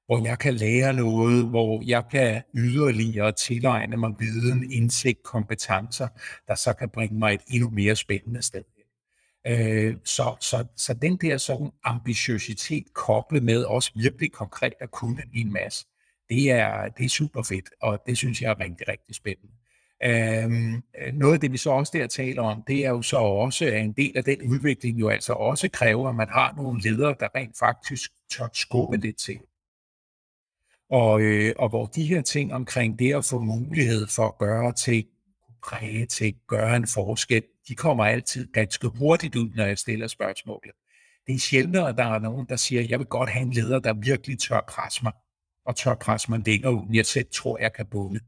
hvor 0.06 0.26
jeg 0.26 0.38
kan 0.38 0.54
lære 0.54 0.92
noget, 0.92 1.44
hvor 1.44 1.82
jeg 1.87 2.04
kan 2.11 2.42
yderligere 2.54 3.32
tilegne 3.32 3.97
mig 3.97 4.11
viden, 4.18 4.73
indsigt, 4.73 5.23
kompetencer, 5.23 6.09
der 6.49 6.54
så 6.54 6.73
kan 6.73 6.88
bringe 6.88 7.18
mig 7.18 7.35
et 7.35 7.42
endnu 7.49 7.71
mere 7.71 7.97
spændende 7.97 8.42
sted. 8.42 8.64
Øh, 9.47 9.97
så, 10.04 10.37
så, 10.40 10.64
så 10.76 10.94
den 10.94 11.16
der 11.16 11.37
sådan 11.37 11.71
ambitiøsitet 11.85 12.94
koblet 12.94 13.42
med 13.42 13.64
også 13.64 13.90
virkelig 13.94 14.32
konkret 14.32 14.73
at 14.80 14.90
kunne 14.90 15.23
en 15.35 15.52
masse, 15.52 15.87
det 16.28 16.50
er, 16.50 16.88
det 16.88 17.04
er 17.04 17.09
super 17.09 17.42
fedt, 17.42 17.71
og 17.82 18.02
det 18.06 18.18
synes 18.18 18.42
jeg 18.42 18.50
er 18.50 18.61
rigtig, 18.61 18.88
rigtig 18.88 19.14
spændende. 19.14 19.52
Øhm, 20.04 20.82
noget 21.12 21.35
af 21.35 21.40
det, 21.40 21.52
vi 21.52 21.56
så 21.56 21.71
også 21.71 21.99
der 21.99 22.06
taler 22.06 22.42
om, 22.42 22.62
det 22.66 22.85
er 22.85 22.90
jo 22.90 23.02
så 23.02 23.16
også, 23.16 23.64
at 23.64 23.80
en 23.80 23.92
del 23.92 24.16
af 24.16 24.25
den 24.25 24.42
udvikling 24.42 25.00
jo 25.00 25.09
altså 25.09 25.32
også 25.32 25.68
kræver, 25.68 26.09
at 26.09 26.14
man 26.14 26.28
har 26.28 26.54
nogle 26.56 26.80
ledere, 26.80 27.14
der 27.21 27.28
rent 27.35 27.59
faktisk 27.59 28.11
tør 28.30 28.49
skubbe 28.52 28.97
det 28.97 29.16
til. 29.16 29.38
Og, 30.93 31.21
øh, 31.21 31.55
og 31.59 31.69
hvor 31.69 31.87
de 31.87 32.05
her 32.05 32.23
ting 32.23 32.55
omkring 32.55 32.99
det 32.99 33.15
at 33.15 33.25
få 33.25 33.39
mulighed 33.39 34.07
for 34.07 34.27
at 34.27 34.39
gøre 34.39 34.73
ting, 34.73 35.07
præge 35.63 36.07
ting, 36.07 36.37
gøre 36.49 36.77
en 36.77 36.87
forskel, 36.87 37.43
de 37.69 37.75
kommer 37.75 38.05
altid 38.05 38.53
ganske 38.53 38.89
hurtigt 38.89 39.37
ud, 39.37 39.51
når 39.55 39.65
jeg 39.65 39.79
stiller 39.79 40.07
spørgsmålet. 40.07 40.73
Det 41.27 41.35
er 41.35 41.39
sjældent, 41.39 41.77
at 41.77 41.97
der 41.97 42.05
er 42.05 42.19
nogen, 42.19 42.47
der 42.49 42.57
siger, 42.57 42.83
jeg 42.89 42.99
vil 42.99 43.07
godt 43.07 43.31
have 43.31 43.43
en 43.43 43.53
leder, 43.53 43.79
der 43.79 43.93
virkelig 43.93 44.39
tør 44.39 44.65
presse 44.69 45.01
mig, 45.03 45.13
og 45.67 45.77
tør 45.77 45.95
presse 45.95 46.31
mig 46.31 46.41
længere 46.47 46.75
ud, 46.75 46.87
jeg 46.93 47.07
selv 47.07 47.27
tror, 47.33 47.59
jeg 47.59 47.73
kan 47.73 47.87
bunde. 47.91 48.21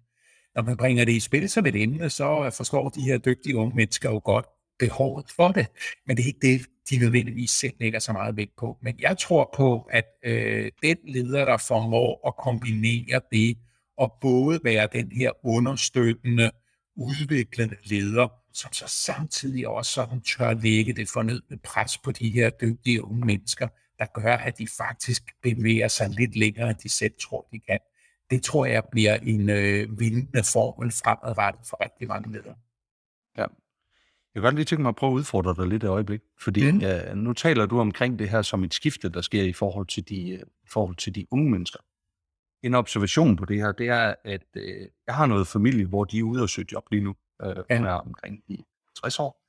Når 0.54 0.62
man 0.62 0.76
bringer 0.76 1.04
det 1.04 1.12
i 1.12 1.21
spil 1.21 1.50
som 1.50 1.66
et 1.66 1.83
emne, 1.83 2.11
så 2.11 2.50
forstår 2.56 2.88
de 2.88 3.00
her 3.00 3.18
dygtige 3.18 3.56
unge 3.56 3.76
mennesker 3.76 4.11
jo 4.11 4.21
godt 4.25 4.47
behovet 4.78 5.26
for 5.37 5.49
det, 5.49 5.66
men 6.06 6.16
det 6.16 6.23
er 6.23 6.26
ikke 6.26 6.47
det, 6.52 6.66
de 6.90 6.98
nødvendigvis 6.98 7.50
selv 7.50 7.74
lægger 7.80 7.98
så 7.98 8.12
meget 8.12 8.36
vægt 8.36 8.56
på. 8.56 8.78
Men 8.82 8.94
jeg 9.00 9.18
tror 9.18 9.50
på, 9.56 9.88
at 9.90 10.04
øh, 10.24 10.70
den 10.82 10.96
leder, 11.04 11.44
der 11.44 11.56
formår 11.56 12.28
at 12.28 12.36
kombinere 12.36 13.20
det, 13.32 13.58
og 13.96 14.12
både 14.20 14.60
være 14.64 14.88
den 14.92 15.12
her 15.12 15.46
understøttende, 15.46 16.50
udviklende 16.96 17.76
leder, 17.84 18.28
som 18.52 18.72
så 18.72 18.84
samtidig 18.88 19.68
også 19.68 19.92
sådan 19.92 20.20
tør 20.20 20.54
lægge 20.54 20.92
det 20.92 21.08
fornødne 21.08 21.58
pres 21.64 21.98
på 21.98 22.12
de 22.12 22.30
her 22.30 22.50
dygtige 22.50 23.04
unge 23.04 23.26
mennesker, 23.26 23.68
der 23.98 24.06
gør, 24.20 24.36
at 24.36 24.58
de 24.58 24.66
faktisk 24.76 25.22
bevæger 25.42 25.88
sig 25.88 26.10
lidt 26.10 26.36
længere, 26.36 26.70
end 26.70 26.78
de 26.78 26.88
selv 26.88 27.12
tror, 27.20 27.48
de 27.52 27.60
kan. 27.60 27.78
Det 28.30 28.42
tror 28.42 28.66
jeg 28.66 28.84
bliver 28.92 29.14
en 29.14 29.50
øh, 29.50 30.00
vindende 30.00 30.44
formel 30.52 30.90
fremadrettet 30.90 31.66
for 31.66 31.84
rigtig 31.84 32.08
mange 32.08 32.32
ledere. 32.32 32.56
Ja, 33.38 33.46
jeg 34.34 34.42
kan 34.42 34.46
godt 34.46 34.54
lige 34.54 34.64
tænke 34.64 34.82
mig 34.82 34.88
at 34.88 34.96
prøve 34.96 35.12
at 35.12 35.14
udfordre 35.14 35.54
dig 35.54 35.66
lidt 35.66 35.84
et 35.84 35.88
øjeblik, 35.88 36.20
fordi 36.40 36.72
mm. 36.72 36.78
ja, 36.78 37.14
nu 37.14 37.32
taler 37.32 37.66
du 37.66 37.80
omkring 37.80 38.18
det 38.18 38.28
her 38.28 38.42
som 38.42 38.64
et 38.64 38.74
skifte, 38.74 39.08
der 39.08 39.20
sker 39.20 39.42
i 39.42 39.52
forhold 39.52 39.86
til 39.86 40.08
de, 40.08 40.30
øh, 40.30 40.40
forhold 40.72 40.96
til 40.96 41.14
de 41.14 41.26
unge 41.30 41.50
mennesker. 41.50 41.78
En 42.62 42.74
observation 42.74 43.36
på 43.36 43.44
det 43.44 43.56
her, 43.56 43.72
det 43.72 43.88
er, 43.88 44.14
at 44.24 44.46
øh, 44.56 44.88
jeg 45.06 45.14
har 45.14 45.26
noget 45.26 45.46
familie, 45.46 45.86
hvor 45.86 46.04
de 46.04 46.18
er 46.18 46.22
ude 46.22 46.42
og 46.42 46.48
søge 46.48 46.66
job 46.72 46.84
lige 46.90 47.04
nu. 47.04 47.14
Øh, 47.42 47.56
ja. 47.70 47.76
Hun 47.76 47.86
er 47.86 47.92
omkring 47.92 48.42
de 48.48 48.58
60 48.96 49.18
år. 49.18 49.40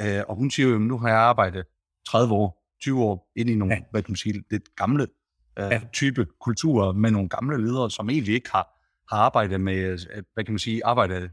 Øh, 0.00 0.22
og 0.28 0.36
hun 0.36 0.50
siger 0.50 0.68
jo, 0.68 0.74
at 0.74 0.80
nu 0.80 0.98
har 0.98 1.08
jeg 1.08 1.18
arbejdet 1.18 1.64
30 2.08 2.34
år, 2.34 2.64
20 2.82 3.04
år 3.04 3.32
ind 3.36 3.50
i 3.50 3.54
nogle, 3.54 3.74
ja. 3.74 3.80
hvad 3.90 4.02
kan 4.02 4.12
man 4.12 4.16
sige, 4.16 4.44
lidt 4.50 4.76
gamle 4.76 5.06
øh, 5.58 5.64
ja. 5.70 5.80
type 5.92 6.26
kulturer 6.40 6.92
med 6.92 7.10
nogle 7.10 7.28
gamle 7.28 7.66
ledere, 7.66 7.90
som 7.90 8.10
egentlig 8.10 8.34
ikke 8.34 8.50
har, 8.50 8.68
har 9.10 9.22
arbejdet 9.22 9.60
med, 9.60 10.06
øh, 10.14 10.22
hvad 10.34 10.44
kan 10.44 10.52
man 10.52 10.58
sige, 10.58 10.86
arbejdet 10.86 11.30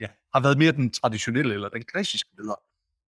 ja, 0.00 0.06
har 0.34 0.40
været 0.40 0.58
mere 0.58 0.72
den 0.72 0.90
traditionelle 0.90 1.54
eller 1.54 1.68
den 1.68 1.82
klassiske 1.82 2.30
leder. 2.38 2.60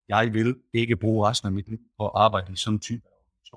Jeg 0.09 0.33
vil 0.33 0.55
ikke 0.73 0.95
bruge 0.95 1.29
resten 1.29 1.47
af 1.47 1.51
mit 1.51 1.67
liv 1.67 1.79
på 1.99 2.05
at 2.07 2.11
arbejde 2.15 2.53
i 2.53 2.55
sådan 2.55 2.75
en 2.75 2.79
type 2.79 3.01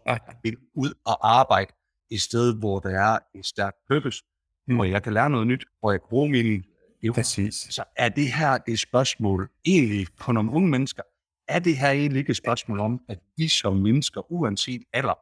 Jeg 0.06 0.20
vil 0.42 0.56
ud 0.74 0.92
og 1.04 1.38
arbejde 1.38 1.72
et 2.10 2.20
sted, 2.20 2.58
hvor 2.58 2.78
der 2.80 2.90
er 2.90 3.18
et 3.34 3.46
stærkt 3.46 3.76
purpose, 3.88 4.24
mm. 4.66 4.74
hvor 4.74 4.84
jeg 4.84 5.02
kan 5.02 5.12
lære 5.12 5.30
noget 5.30 5.46
nyt, 5.46 5.64
hvor 5.80 5.90
jeg 5.90 6.00
kan 6.00 6.08
bruge 6.08 6.30
min 6.30 6.64
evner. 7.02 7.14
Præcis. 7.14 7.54
Så 7.54 7.84
er 7.96 8.08
det 8.08 8.32
her 8.32 8.58
et 8.68 8.78
spørgsmål 8.78 9.50
egentlig 9.66 10.06
på 10.20 10.32
nogle 10.32 10.50
unge 10.50 10.68
mennesker, 10.68 11.02
er 11.48 11.58
det 11.58 11.76
her 11.76 11.90
egentlig 11.90 12.18
ikke 12.18 12.30
et 12.30 12.36
spørgsmål 12.36 12.80
om, 12.80 13.00
at 13.08 13.18
vi 13.36 13.48
som 13.48 13.76
mennesker, 13.76 14.32
uanset 14.32 14.82
alder, 14.92 15.18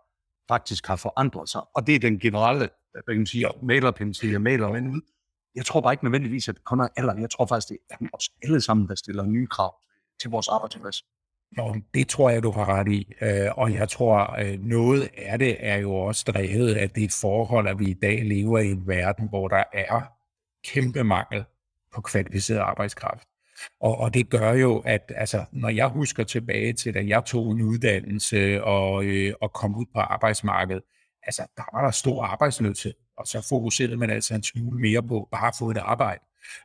faktisk 0.49 0.87
har 0.87 0.97
forandret 0.97 1.49
sig. 1.49 1.63
Og 1.75 1.87
det 1.87 1.95
er 1.95 1.99
den 1.99 2.19
generelle, 2.19 2.69
hvad 2.93 3.03
kan 3.07 3.17
man 3.17 3.27
sige, 3.27 3.47
mailerpensel, 3.63 4.31
jeg 4.31 4.43
maler 4.43 4.69
ud 4.69 5.01
jeg 5.55 5.65
tror 5.67 5.81
bare 5.81 5.93
ikke 5.93 6.05
nødvendigvis, 6.05 6.49
at 6.49 6.55
det 6.55 6.65
kun 6.65 6.81
er 6.81 6.89
alder. 6.97 7.15
Jeg 7.19 7.31
tror 7.31 7.47
faktisk, 7.47 7.69
det 7.69 7.79
er 7.91 7.97
os 8.13 8.31
alle 8.43 8.61
sammen, 8.61 8.89
der 8.89 8.95
stiller 8.95 9.25
nye 9.25 9.47
krav 9.47 9.75
til 10.21 10.31
vores 10.31 10.49
arbejdsplads. 10.49 11.05
Nå, 11.57 11.77
det 11.95 12.09
tror 12.09 12.31
jeg, 12.31 12.43
du 12.43 12.51
har 12.51 12.69
ret 12.69 12.89
i. 12.89 13.13
Øh, 13.21 13.59
og 13.59 13.73
jeg 13.73 13.89
tror, 13.89 14.41
øh, 14.41 14.61
noget 14.61 15.09
af 15.17 15.39
det 15.39 15.57
er 15.61 15.77
jo 15.77 15.95
også 15.95 16.25
drevet 16.27 16.75
af 16.75 16.91
det 16.91 17.13
forhold, 17.21 17.69
at 17.69 17.79
vi 17.79 17.91
i 17.91 17.95
dag 17.95 18.25
lever 18.25 18.59
i 18.59 18.71
en 18.71 18.87
verden, 18.87 19.29
hvor 19.29 19.49
der 19.49 19.65
er 19.73 20.03
kæmpe 20.65 21.05
mangel 21.05 21.45
på 21.95 22.01
kvalificeret 22.01 22.59
arbejdskraft. 22.59 23.29
Og, 23.81 23.99
og 23.99 24.15
det 24.15 24.31
gør 24.31 24.53
jo, 24.53 24.79
at 24.79 25.13
altså, 25.17 25.45
når 25.53 25.69
jeg 25.69 25.89
husker 25.89 26.25
tilbage 26.25 26.73
til, 26.73 26.95
da 26.95 27.05
jeg 27.07 27.25
tog 27.25 27.51
en 27.51 27.63
uddannelse 27.63 28.65
og, 28.65 29.05
øh, 29.05 29.35
og 29.41 29.53
kom 29.53 29.77
ud 29.77 29.87
på 29.95 30.01
arbejdsmarkedet, 30.01 30.83
altså, 31.23 31.43
der 31.57 31.63
var 31.73 31.85
der 31.85 31.91
stor 31.91 32.25
arbejdsløshed, 32.25 32.95
og 33.19 33.27
så 33.27 33.47
fokuserede 33.49 33.97
man 33.97 34.11
altså 34.11 34.35
en 34.35 34.43
smule 34.43 34.81
mere 34.81 35.03
på 35.03 35.29
bare 35.33 35.49
at 35.49 35.55
få 35.59 35.71
et 35.71 35.77
arbejde. 35.77 36.21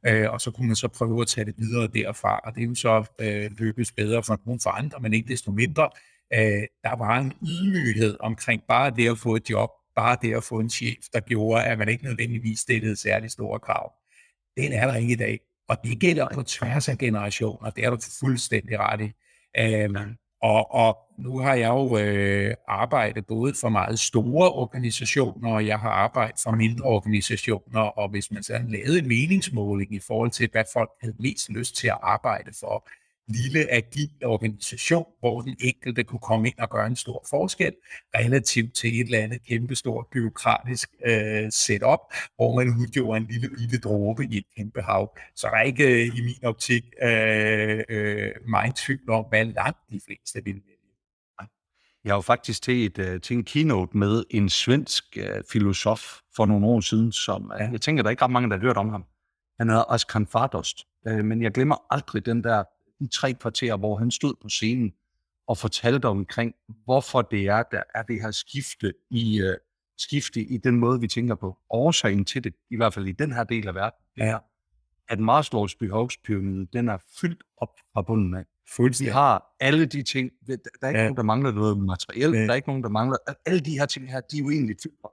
Øh, 0.07 0.31
og 0.31 0.41
så 0.41 0.51
kunne 0.51 0.67
man 0.67 0.75
så 0.75 0.88
prøve 0.88 1.22
at 1.22 1.27
tage 1.27 1.45
det 1.45 1.53
videre 1.57 1.88
derfra, 1.88 2.39
og 2.43 2.55
det 2.55 2.63
er 2.63 2.67
jo 2.67 2.75
så 2.75 3.05
øh, 3.19 3.51
løbes 3.57 3.91
bedre 3.91 4.24
for 4.24 4.41
nogle 4.45 4.60
for 4.63 4.69
andre, 4.69 5.00
men 5.00 5.13
ikke 5.13 5.27
desto 5.27 5.51
mindre. 5.51 5.89
Øh, 6.33 6.63
der 6.83 6.98
var 6.98 7.19
en 7.19 7.33
ydmyghed 7.48 8.17
omkring 8.19 8.62
bare 8.67 8.91
det 8.91 9.12
at 9.12 9.17
få 9.17 9.36
et 9.36 9.50
job, 9.50 9.69
bare 9.95 10.17
det 10.22 10.36
at 10.36 10.43
få 10.43 10.60
en 10.60 10.69
chef, 10.69 11.05
der 11.13 11.19
gjorde, 11.19 11.63
at 11.63 11.77
man 11.77 11.89
ikke 11.89 12.03
nødvendigvis 12.03 12.60
stillede 12.60 12.95
særlig 12.95 13.31
store 13.31 13.60
krav. 13.60 13.93
Den 14.57 14.74
er 14.74 14.88
der 14.88 14.95
ikke 14.95 15.13
i 15.13 15.15
dag. 15.15 15.39
Og 15.69 15.77
det 15.83 16.00
gælder 16.00 16.27
på 16.33 16.43
tværs 16.43 16.89
af 16.89 16.98
generationer, 16.98 17.69
det 17.69 17.86
er 17.86 17.89
du 17.89 17.98
fuldstændig 18.19 18.79
ret 18.79 19.01
i. 19.01 19.12
Øh, 19.60 19.89
og, 20.43 20.73
og 20.73 20.97
nu 21.17 21.38
har 21.38 21.53
jeg 21.53 21.69
jo 21.69 21.97
øh, 21.97 22.53
arbejdet 22.67 23.25
både 23.25 23.53
for 23.62 23.69
meget 23.69 24.00
store 24.00 24.51
organisationer, 24.51 25.53
og 25.53 25.67
jeg 25.67 25.79
har 25.79 25.89
arbejdet 25.89 26.39
for 26.43 26.51
mindre 26.51 26.85
organisationer, 26.85 27.79
og 27.79 28.09
hvis 28.09 28.31
man 28.31 28.43
så 28.43 28.62
lavede 28.67 29.00
en 29.00 29.07
meningsmåling 29.07 29.93
i 29.93 30.00
forhold 30.00 30.31
til, 30.31 30.50
hvad 30.51 30.63
folk 30.73 30.89
havde 31.01 31.15
mest 31.19 31.50
lyst 31.50 31.75
til 31.75 31.88
at 31.88 31.97
arbejde 32.01 32.51
for, 32.59 32.88
lille 33.27 33.72
agil 33.72 34.12
organisation, 34.24 35.06
hvor 35.20 35.42
den 35.42 35.56
enkelte 35.60 36.03
kunne 36.03 36.20
komme 36.20 36.48
ind 36.48 36.60
og 36.60 36.70
gøre 36.70 36.88
en 36.88 36.96
stor 36.96 37.25
forskel, 37.30 37.74
relativt 38.15 38.75
til 38.75 39.00
et 39.00 39.06
eller 39.06 39.20
andet 39.20 39.46
kæmpestort 39.46 40.06
byråkratisk 40.12 40.89
øh, 41.06 41.51
setup, 41.51 42.00
hvor 42.36 42.56
man 42.56 42.68
udgjorde 42.68 43.18
en 43.18 43.27
lille 43.30 43.50
lille 43.58 43.77
dråbe 43.77 44.25
i 44.25 44.38
et 44.38 44.46
kæmpe 44.58 44.82
hav. 44.82 45.18
Så 45.36 45.48
der 45.48 45.58
er 45.58 45.63
ikke 45.63 46.06
øh, 46.06 46.18
i 46.18 46.22
min 46.22 46.44
optik 46.44 46.84
øh, 47.03 47.84
øh, 47.89 48.32
meget 48.48 48.75
tvivl 48.75 49.10
om, 49.10 49.25
hvad 49.30 49.46
langt 49.46 49.80
de 49.92 50.00
fleste 50.06 50.44
vil 50.44 50.53
vælge. 50.53 50.74
Jeg 52.06 52.13
har 52.13 52.22
faktisk 52.22 52.62
til, 52.62 52.86
et, 52.86 53.00
uh, 53.00 53.22
til 53.22 53.38
en 53.38 53.44
keynote 53.44 53.98
med 53.98 54.24
en 54.30 54.50
svensk 54.50 55.18
uh, 55.18 55.42
filosof 55.51 56.01
for 56.36 56.46
nogle 56.46 56.65
år 56.65 56.80
siden, 56.80 57.12
som 57.12 57.51
uh, 57.56 57.72
jeg 57.72 57.82
tænker, 57.82 58.03
der 58.03 58.08
er 58.08 58.12
ikke 58.12 58.24
ret 58.24 58.32
mange, 58.32 58.50
der 58.50 58.56
har 58.56 58.62
hørt 58.62 58.77
om 58.77 58.89
ham. 58.89 59.06
Han 59.60 59.70
hedder 59.70 59.92
Askan 59.92 60.27
Fardost, 60.27 60.86
uh, 61.10 61.25
men 61.25 61.42
jeg 61.42 61.51
glemmer 61.51 61.75
aldrig 61.89 62.25
den 62.25 62.44
der 62.44 62.63
de 63.03 63.07
tre 63.07 63.33
kvarterer, 63.33 63.77
hvor 63.77 63.95
han 63.95 64.12
stod 64.12 64.33
på 64.41 64.50
scenen 64.50 64.93
og 65.48 65.57
fortalte 65.57 66.05
omkring, 66.05 66.53
hvorfor 66.83 67.22
det 67.22 67.48
er, 67.48 67.63
der 67.72 67.83
er 67.95 68.03
det 68.03 68.22
her 68.22 68.31
skifte 68.31 68.93
i, 69.10 69.41
uh, 69.41 69.53
skifte 69.98 70.41
i 70.41 70.57
den 70.57 70.75
måde, 70.75 71.00
vi 71.00 71.07
tænker 71.07 71.36
på. 71.36 71.57
Årsagen 71.69 72.25
til 72.25 72.43
det, 72.43 72.53
i 72.72 72.75
hvert 72.75 72.93
fald 72.93 73.07
i 73.07 73.12
den 73.12 73.31
her 73.31 73.43
del 73.43 73.67
af 73.67 73.75
verden, 73.75 74.00
er, 74.17 74.39
at 75.07 75.19
Maslows 75.19 75.75
behovspyramide, 75.75 76.67
den 76.74 76.89
er 76.89 76.98
fyldt 77.22 77.43
op 77.57 77.69
fra 77.93 78.01
bunden 78.01 78.33
af. 78.36 78.43
Vi 79.00 79.05
har 79.05 79.55
alle 79.60 79.86
de 79.86 80.03
ting. 80.03 80.31
Der 80.48 80.57
er 80.81 80.88
ikke 80.88 81.00
ja. 81.00 81.03
nogen, 81.03 81.17
der 81.17 81.24
mangler 81.24 81.51
noget 81.51 81.77
materielt. 81.77 82.36
Ja. 82.36 82.41
Der 82.41 82.50
er 82.50 82.55
ikke 82.55 82.67
nogen, 82.67 82.83
der 82.83 82.89
mangler... 82.89 83.17
Alle 83.45 83.60
de 83.60 83.72
her 83.79 83.86
ting 83.86 84.12
her, 84.12 84.22
de 84.22 84.38
er 84.38 84.39
jo 84.39 84.50
egentlig 84.50 84.75
fyldt 84.83 84.95
op. 85.03 85.12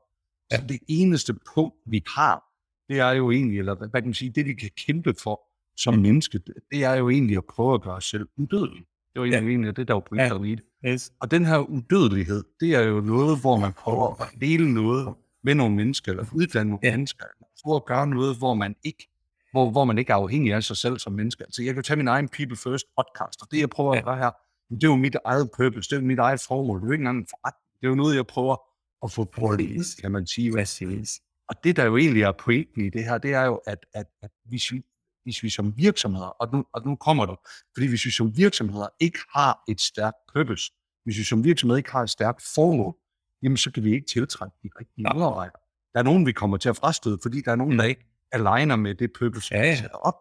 Ja. 0.53 0.57
Så 0.57 0.67
det 0.67 0.79
eneste 0.89 1.35
punkt, 1.55 1.77
vi 1.87 2.03
har, 2.07 2.45
det 2.89 3.01
er 3.01 3.11
jo 3.11 3.31
egentlig, 3.31 3.59
eller 3.59 3.75
hvad 3.75 3.89
kan 4.03 4.05
man 4.05 4.15
sige, 4.15 4.31
det, 4.31 4.47
de 4.47 4.55
kan 4.55 4.71
kæmpe 4.77 5.15
for, 5.23 5.41
som 5.83 5.95
mm. 5.95 6.01
menneske, 6.01 6.41
det 6.71 6.85
er 6.85 6.95
jo 6.95 7.11
egentlig 7.11 7.37
at 7.37 7.45
prøve 7.45 7.75
at 7.75 7.83
gøre 7.83 7.95
os 7.95 8.05
selv 8.05 8.29
udødelige. 8.37 8.85
Det 9.13 9.21
var 9.21 9.25
egentlig, 9.25 9.43
ja. 9.43 9.49
egentlig 9.49 9.77
det, 9.77 9.89
der 9.89 9.95
var 9.95 10.01
pointet 10.01 10.41
ja. 10.41 10.53
i 10.53 10.55
det. 10.55 10.65
Yes. 10.87 11.13
Og 11.21 11.31
den 11.31 11.45
her 11.45 11.59
udødelighed, 11.59 12.45
det 12.61 12.75
er 12.75 12.81
jo 12.83 13.01
noget, 13.01 13.41
hvor 13.41 13.57
man 13.57 13.73
prøver 13.73 14.23
at 14.23 14.29
dele 14.41 14.75
noget 14.75 15.15
med 15.45 15.55
nogle 15.55 15.77
mennesker, 15.77 16.13
eller 16.13 16.25
uddanne 16.33 16.71
nogle 16.71 16.87
ja. 16.89 16.97
mennesker, 16.97 17.25
for 17.63 17.77
at 17.77 17.85
gøre 17.85 18.07
noget, 18.07 18.37
hvor 18.39 18.55
man 18.55 18.75
ikke 18.85 19.07
hvor, 19.53 19.71
hvor 19.71 19.85
man 19.85 19.99
ikke 19.99 20.13
er 20.13 20.17
afhængig 20.17 20.53
af 20.53 20.63
sig 20.63 20.77
selv 20.77 20.99
som 20.99 21.13
menneske. 21.13 21.45
Altså, 21.45 21.63
jeg 21.63 21.75
kan 21.75 21.83
tage 21.83 21.97
min 21.97 22.09
egen 22.09 22.29
People 22.29 22.57
First 22.57 22.87
podcast, 22.99 23.43
og 23.43 23.49
det, 23.51 23.61
jeg 23.61 23.71
prøver 23.71 23.95
at 23.95 24.05
gøre 24.05 24.17
her, 24.17 24.31
det 24.71 24.85
er 24.85 24.89
jo 24.89 24.97
mit 24.97 25.17
eget 25.25 25.51
purpose, 25.57 25.91
det 25.91 25.97
er 25.97 26.01
jo 26.01 26.07
mit 26.07 26.19
eget 26.19 26.41
formål, 26.49 26.81
det 26.81 26.85
er 26.85 26.89
jo 26.89 26.93
ikke 26.93 27.09
en 27.09 27.27
forretning. 27.31 27.81
Det 27.81 27.87
er 27.87 27.89
jo 27.89 27.95
noget, 27.95 28.17
jeg 28.17 28.27
prøver 28.27 28.57
at 29.05 29.13
få 29.13 29.25
på 29.25 29.57
kan 30.01 30.13
man 30.13 30.27
sige. 30.27 30.53
Præcis. 30.53 31.21
Og 31.49 31.55
det, 31.65 31.77
der 31.77 31.85
jo 31.85 31.97
egentlig 31.97 32.23
er 32.23 32.33
pointen 32.33 32.85
i 32.85 32.91
det 32.91 33.05
her, 33.05 33.19
det 33.19 33.35
er 33.35 33.45
jo, 33.45 33.61
at, 33.67 33.87
at, 33.95 34.07
at 34.23 34.31
hvis 34.45 34.73
vi 34.73 34.83
hvis 35.23 35.43
vi 35.43 35.51
som 35.51 35.77
virksomheder, 35.77 36.27
og 36.27 36.49
nu, 36.53 36.65
og 36.73 36.87
nu 36.87 36.97
kommer 36.97 37.27
det, 37.27 37.37
fordi 37.75 37.87
hvis 37.87 38.07
vi 38.07 38.11
som 38.11 38.37
virksomheder 38.37 38.89
ikke 39.01 39.19
har 39.35 39.65
et 39.69 39.81
stærkt 39.81 40.17
purpose, 40.33 40.73
hvis 41.05 41.19
vi 41.19 41.25
som 41.25 41.45
virksomhed 41.45 41.77
ikke 41.77 41.91
har 41.91 42.03
et 42.03 42.11
stærkt 42.11 42.43
formål, 42.55 42.95
jamen 43.43 43.57
så 43.57 43.71
kan 43.71 43.85
vi 43.85 43.95
ikke 43.95 44.07
tiltrække 44.07 44.57
de 44.63 44.69
rigtige 44.81 45.03
medarbejdere. 45.03 45.61
Der 45.93 45.99
er 45.99 46.05
nogen, 46.05 46.27
vi 46.27 46.33
kommer 46.33 46.57
til 46.57 46.69
at 46.69 46.77
frastøde, 46.77 47.19
fordi 47.23 47.41
der 47.41 47.53
er 47.53 47.57
nogen, 47.57 47.79
der 47.79 47.85
ikke 47.85 48.07
aligner 48.33 48.77
med 48.77 48.95
det 48.95 49.13
purpose, 49.19 49.55
ja, 49.55 49.63
ja. 49.63 49.71
vi 49.71 49.77
sætter 49.77 49.97
op. 49.97 50.15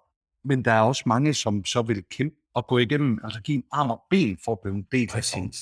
Men 0.45 0.65
der 0.65 0.71
er 0.71 0.81
også 0.81 1.03
mange, 1.05 1.33
som 1.33 1.65
så 1.65 1.81
vil 1.81 2.03
kæmpe 2.03 2.35
og 2.53 2.67
gå 2.67 2.77
igennem, 2.77 3.19
altså 3.23 3.41
give 3.41 3.55
en 3.55 3.63
arm 3.71 3.91
og 3.91 4.01
ben 4.09 4.37
for 4.45 4.51
at 4.51 4.59
blive 4.59 4.75
en 4.75 4.87
del 4.91 5.09
af 5.09 5.13
organisationen. 5.13 5.53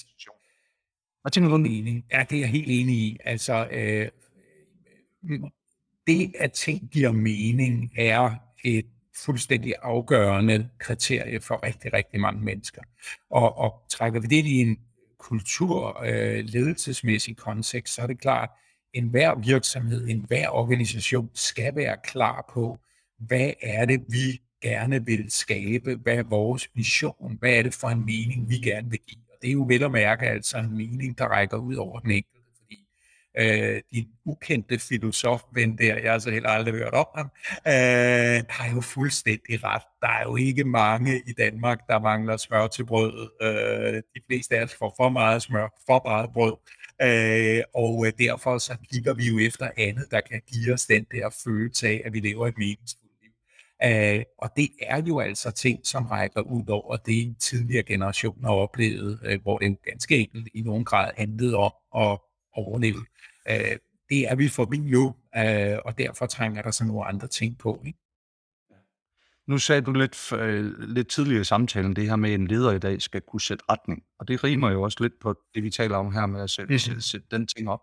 Hvad 1.21 1.31
tænker 1.31 1.49
du 1.49 1.55
om 1.55 1.63
det? 1.63 2.03
Ja, 2.11 2.25
det 2.29 2.35
er 2.35 2.39
jeg 2.39 2.49
helt 2.49 2.67
enig 2.67 2.95
i. 2.95 3.17
Altså, 3.23 3.67
øh, 3.71 4.09
det, 6.07 6.35
at 6.39 6.51
ting 6.51 6.89
giver 6.91 7.11
mening, 7.11 7.91
er 7.97 8.35
et 8.63 8.85
fuldstændig 9.25 9.73
afgørende 9.81 10.69
kriterie 10.79 11.41
for 11.41 11.63
rigtig, 11.63 11.93
rigtig 11.93 12.19
mange 12.19 12.41
mennesker. 12.41 12.81
Og, 13.29 13.57
og 13.57 13.73
trækker 13.89 14.19
vi 14.19 14.27
det 14.27 14.45
i 14.45 14.61
en 14.61 14.77
kultur, 15.19 16.03
øh, 16.05 16.45
ledelsesmæssig 16.45 17.37
kontekst, 17.37 17.93
så 17.93 18.01
er 18.01 18.07
det 18.07 18.21
klart, 18.21 18.49
at 18.49 18.57
enhver 18.93 19.35
virksomhed, 19.35 20.07
enhver 20.07 20.49
organisation 20.49 21.29
skal 21.33 21.75
være 21.75 21.97
klar 22.03 22.51
på, 22.53 22.77
hvad 23.19 23.51
er 23.61 23.85
det, 23.85 24.05
vi 24.09 24.41
gerne 24.61 25.05
vil 25.05 25.31
skabe, 25.31 25.95
hvad 25.95 26.17
er 26.17 26.23
vores 26.23 26.69
vision, 26.73 27.37
hvad 27.39 27.53
er 27.53 27.63
det 27.63 27.73
for 27.73 27.87
en 27.87 28.05
mening, 28.05 28.49
vi 28.49 28.55
gerne 28.55 28.89
vil 28.89 28.99
give. 29.07 29.21
Og 29.29 29.37
det 29.41 29.47
er 29.47 29.53
jo 29.53 29.65
vel 29.67 29.83
at 29.83 29.91
mærke 29.91 30.25
altså 30.25 30.57
en 30.57 30.77
mening, 30.77 31.17
der 31.17 31.25
rækker 31.25 31.57
ud 31.57 31.75
over 31.75 31.99
den 31.99 32.11
enkelte 32.11 32.36
øh, 33.37 33.81
din 33.91 34.07
ukendte 34.25 34.79
filosofven 34.79 35.77
der, 35.77 35.97
jeg 35.97 36.11
har 36.11 36.19
så 36.19 36.31
heller 36.31 36.49
aldrig 36.49 36.73
hørt 36.73 36.93
om 36.93 37.05
ham, 37.15 37.25
øh, 37.67 38.43
har 38.49 38.75
jo 38.75 38.81
fuldstændig 38.81 39.63
ret. 39.63 39.81
Der 40.01 40.07
er 40.07 40.23
jo 40.23 40.35
ikke 40.35 40.63
mange 40.63 41.21
i 41.27 41.33
Danmark, 41.33 41.79
der 41.87 41.99
mangler 41.99 42.37
smør 42.37 42.67
til 42.67 42.85
brød. 42.85 43.29
Øh, 43.41 44.03
de 44.15 44.21
fleste 44.27 44.57
af 44.57 44.63
os 44.63 44.73
får 44.73 44.93
for 44.97 45.09
meget 45.09 45.41
smør, 45.41 45.67
for 45.85 46.01
meget 46.05 46.29
brød. 46.33 46.55
Øh, 47.01 47.63
og 47.75 48.07
øh, 48.07 48.13
derfor 48.19 48.57
så 48.57 48.77
kigger 48.91 49.13
vi 49.13 49.23
jo 49.23 49.39
efter 49.39 49.69
andet, 49.77 50.05
der 50.11 50.21
kan 50.21 50.41
give 50.53 50.73
os 50.73 50.85
den 50.85 51.05
der 51.11 51.29
følelse 51.43 51.87
af, 51.87 52.01
at 52.05 52.13
vi 52.13 52.19
lever 52.19 52.47
et 52.47 52.57
meningsfuldt 52.57 53.13
liv. 53.21 53.31
Øh, 53.83 54.23
og 54.37 54.49
det 54.55 54.69
er 54.81 55.01
jo 55.07 55.19
altså 55.19 55.51
ting, 55.51 55.79
som 55.83 56.05
rækker 56.05 56.41
ud 56.41 56.67
over 56.67 56.97
det, 56.97 57.35
tidligere 57.39 57.83
generationer 57.83 58.49
oplevede, 58.49 59.19
øh, 59.23 59.41
hvor 59.41 59.57
det 59.57 59.77
ganske 59.83 60.17
enkelt 60.17 60.47
i 60.53 60.61
nogen 60.61 60.85
grad 60.85 61.11
handlede 61.17 61.55
om 61.55 61.71
at 61.95 62.19
overleve. 62.53 63.05
Øh, 63.49 63.77
det 64.09 64.31
er 64.31 64.35
vi 64.35 64.47
forbi 64.47 64.77
nu, 64.77 65.15
øh, 65.37 65.77
og 65.85 65.97
derfor 65.97 66.25
trænger 66.25 66.61
der 66.61 66.71
så 66.71 66.85
nogle 66.85 67.05
andre 67.05 67.27
ting 67.27 67.57
på. 67.57 67.81
Ikke? 67.85 67.99
Nu 69.47 69.57
sagde 69.57 69.81
du 69.81 69.93
lidt, 69.93 70.33
øh, 70.33 70.79
lidt 70.79 71.07
tidligere 71.07 71.41
i 71.41 71.43
samtalen, 71.43 71.95
det 71.95 72.09
her 72.09 72.15
med, 72.15 72.29
at 72.29 72.39
en 72.39 72.47
leder 72.47 72.71
i 72.71 72.79
dag 72.79 73.01
skal 73.01 73.21
kunne 73.21 73.41
sætte 73.41 73.65
retning. 73.69 74.03
Og 74.19 74.27
det 74.27 74.43
rimer 74.43 74.71
jo 74.71 74.81
også 74.81 74.97
lidt 75.01 75.19
på 75.19 75.35
det, 75.55 75.63
vi 75.63 75.69
taler 75.69 75.97
om 75.97 76.11
her 76.13 76.25
med 76.25 76.41
at 76.41 76.49
sætte, 76.49 76.79
sætte, 76.79 77.01
sætte 77.01 77.27
den 77.31 77.47
ting 77.47 77.69
op. 77.69 77.81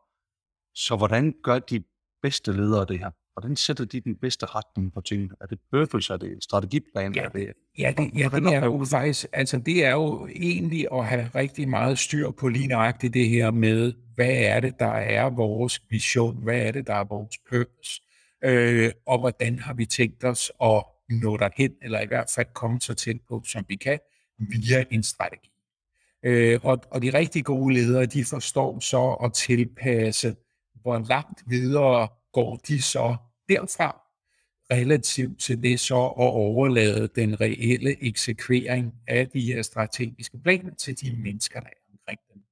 Så 0.75 0.97
hvordan 0.97 1.35
gør 1.43 1.59
de 1.59 1.85
bedste 2.23 2.53
ledere 2.53 2.87
det 2.87 2.99
her? 2.99 3.11
Hvordan 3.35 3.57
sætter 3.57 3.85
de 3.85 4.01
den 4.01 4.17
bedste 4.17 4.47
retning 4.47 4.93
på 4.93 5.01
tingene? 5.01 5.35
Er 5.41 5.47
det 5.47 5.59
purpose? 5.71 6.13
Er 6.13 6.17
det 6.17 6.45
strategiplan? 6.45 7.15
Ja, 7.15 7.23
er 7.23 7.29
det, 7.29 7.53
ja, 7.79 7.95
det, 7.99 8.11
ja, 8.19 8.29
det 8.35 8.55
er 8.55 8.65
jo 8.65 8.85
faktisk, 8.91 9.27
altså 9.33 9.59
det 9.59 9.85
er 9.85 9.91
jo 9.91 10.27
egentlig 10.27 10.87
at 10.93 11.07
have 11.07 11.31
rigtig 11.35 11.69
meget 11.69 11.99
styr 11.99 12.31
på 12.31 12.49
lige 12.49 12.67
nøjagtigt 12.67 13.15
det 13.15 13.29
her 13.29 13.51
med, 13.51 13.93
hvad 14.15 14.35
er 14.35 14.61
det, 14.61 14.79
der 14.79 14.93
er 14.93 15.31
vores 15.31 15.83
vision? 15.91 16.43
Hvad 16.43 16.61
er 16.61 16.73
det, 16.73 16.87
der 16.87 16.95
er 16.95 17.05
vores 17.05 17.39
purpose? 17.51 18.03
Øh, 18.45 18.93
og 19.07 19.19
hvordan 19.19 19.59
har 19.59 19.75
vi 19.75 19.87
tænkt 19.87 20.25
os 20.25 20.53
at 20.63 20.85
nå 21.09 21.37
derhen, 21.37 21.73
eller 21.83 22.01
i 22.01 22.07
hvert 22.07 22.31
fald 22.35 22.47
komme 22.55 22.81
så 22.81 22.95
tæt 22.95 23.17
på, 23.29 23.43
som 23.47 23.65
vi 23.69 23.77
kan, 23.77 23.99
via 24.39 24.85
en 24.91 25.03
strategi. 25.03 25.51
Øh, 26.25 26.61
og, 26.63 26.81
og 26.91 27.03
de 27.03 27.11
rigtig 27.11 27.45
gode 27.45 27.75
ledere, 27.75 28.07
de 28.07 28.25
forstår 28.25 28.81
så 28.81 29.13
at 29.13 29.33
tilpasse, 29.33 30.37
hvor 30.83 30.99
langt 30.99 31.43
videre 31.47 32.09
går 32.35 32.57
de 32.69 32.83
så 32.83 33.17
derfra, 33.49 34.01
relativt 34.73 35.41
til 35.41 35.63
det 35.63 35.81
så 35.81 36.07
at 36.07 36.15
overlade 36.17 37.09
den 37.17 37.41
reelle 37.41 38.05
eksekvering 38.05 38.95
af 39.09 39.29
de 39.29 39.41
her 39.41 39.63
strategiske 39.63 40.39
planer 40.39 40.75
til 40.75 41.01
de 41.01 41.17
mennesker, 41.17 41.61
der 41.61 41.67
er 41.67 41.93
omkring 41.93 42.19
dem. 42.35 42.43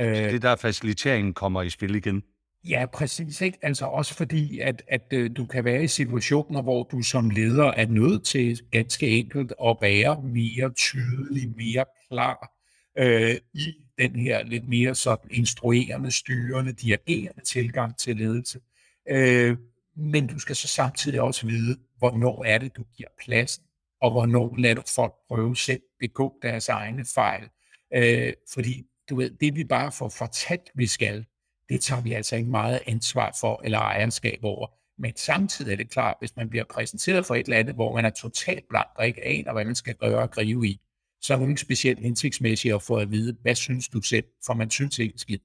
Øh, 0.00 0.32
det 0.32 0.34
er 0.34 0.38
der 0.38 0.56
faciliteringen 0.56 1.34
kommer 1.34 1.62
i 1.62 1.70
spil 1.70 1.94
igen. 1.94 2.22
Ja, 2.68 2.86
præcis. 2.86 3.40
Ikke? 3.40 3.58
Altså 3.62 3.84
også 3.84 4.14
fordi, 4.14 4.58
at, 4.58 4.82
at 4.88 5.06
øh, 5.12 5.30
du 5.36 5.46
kan 5.46 5.64
være 5.64 5.84
i 5.84 5.88
situationer, 5.88 6.62
hvor 6.62 6.82
du 6.92 7.02
som 7.02 7.30
leder 7.30 7.64
er 7.64 7.86
nødt 7.86 8.24
til 8.24 8.60
ganske 8.70 9.08
enkelt 9.08 9.52
at 9.64 9.76
være 9.80 10.22
mere 10.22 10.72
tydelig, 10.72 11.56
mere 11.56 11.84
klar 12.08 12.52
øh, 12.98 13.36
i 13.54 13.74
den 13.98 14.16
her 14.16 14.44
lidt 14.44 14.68
mere 14.68 14.94
sådan 14.94 15.30
instruerende, 15.30 16.10
styrende, 16.10 16.72
dirigerende 16.72 17.44
tilgang 17.44 17.98
til 17.98 18.16
ledelse. 18.16 18.58
Øh, 18.58 18.73
Øh, 19.08 19.56
men 19.96 20.26
du 20.26 20.38
skal 20.38 20.56
så 20.56 20.68
samtidig 20.68 21.20
også 21.20 21.46
vide, 21.46 21.78
hvornår 21.98 22.44
er 22.44 22.58
det, 22.58 22.76
du 22.76 22.84
giver 22.96 23.08
pladsen, 23.24 23.64
og 24.00 24.10
hvornår 24.10 24.56
lader 24.56 24.74
du 24.74 24.82
folk 24.94 25.14
prøve 25.28 25.56
selv 25.56 25.80
begå 26.00 26.34
deres 26.42 26.68
egne 26.68 27.04
fejl. 27.14 27.48
Øh, 27.94 28.32
fordi 28.52 28.84
du 29.10 29.16
ved, 29.16 29.30
det 29.30 29.54
vi 29.54 29.64
bare 29.64 29.92
får 29.92 30.08
fortalt, 30.08 30.70
vi 30.74 30.86
skal, 30.86 31.24
det 31.68 31.80
tager 31.80 32.02
vi 32.02 32.12
altså 32.12 32.36
ikke 32.36 32.50
meget 32.50 32.80
ansvar 32.86 33.36
for 33.40 33.60
eller 33.64 33.78
ejerskab 33.78 34.38
over. 34.42 34.66
Men 34.98 35.16
samtidig 35.16 35.72
er 35.72 35.76
det 35.76 35.90
klart, 35.90 36.16
hvis 36.20 36.36
man 36.36 36.50
bliver 36.50 36.64
præsenteret 36.64 37.26
for 37.26 37.34
et 37.34 37.44
eller 37.44 37.58
andet, 37.58 37.74
hvor 37.74 37.94
man 37.94 38.04
er 38.04 38.10
totalt 38.10 38.64
blank 38.68 38.88
og 38.96 39.06
ikke 39.06 39.24
aner, 39.24 39.52
hvad 39.52 39.64
man 39.64 39.74
skal 39.74 39.94
gøre 39.94 40.18
og 40.18 40.30
gribe 40.30 40.66
i, 40.66 40.80
så 41.20 41.34
er 41.34 41.38
det 41.38 41.48
ikke 41.48 41.60
specielt 41.60 41.98
hensigtsmæssigt 42.00 42.74
at 42.74 42.82
få 42.82 42.96
at 42.96 43.10
vide, 43.10 43.36
hvad 43.42 43.54
synes 43.54 43.88
du 43.88 44.00
selv, 44.00 44.24
for 44.46 44.54
man 44.54 44.70
synes 44.70 44.98
ikke 44.98 45.18
skidt. 45.18 45.42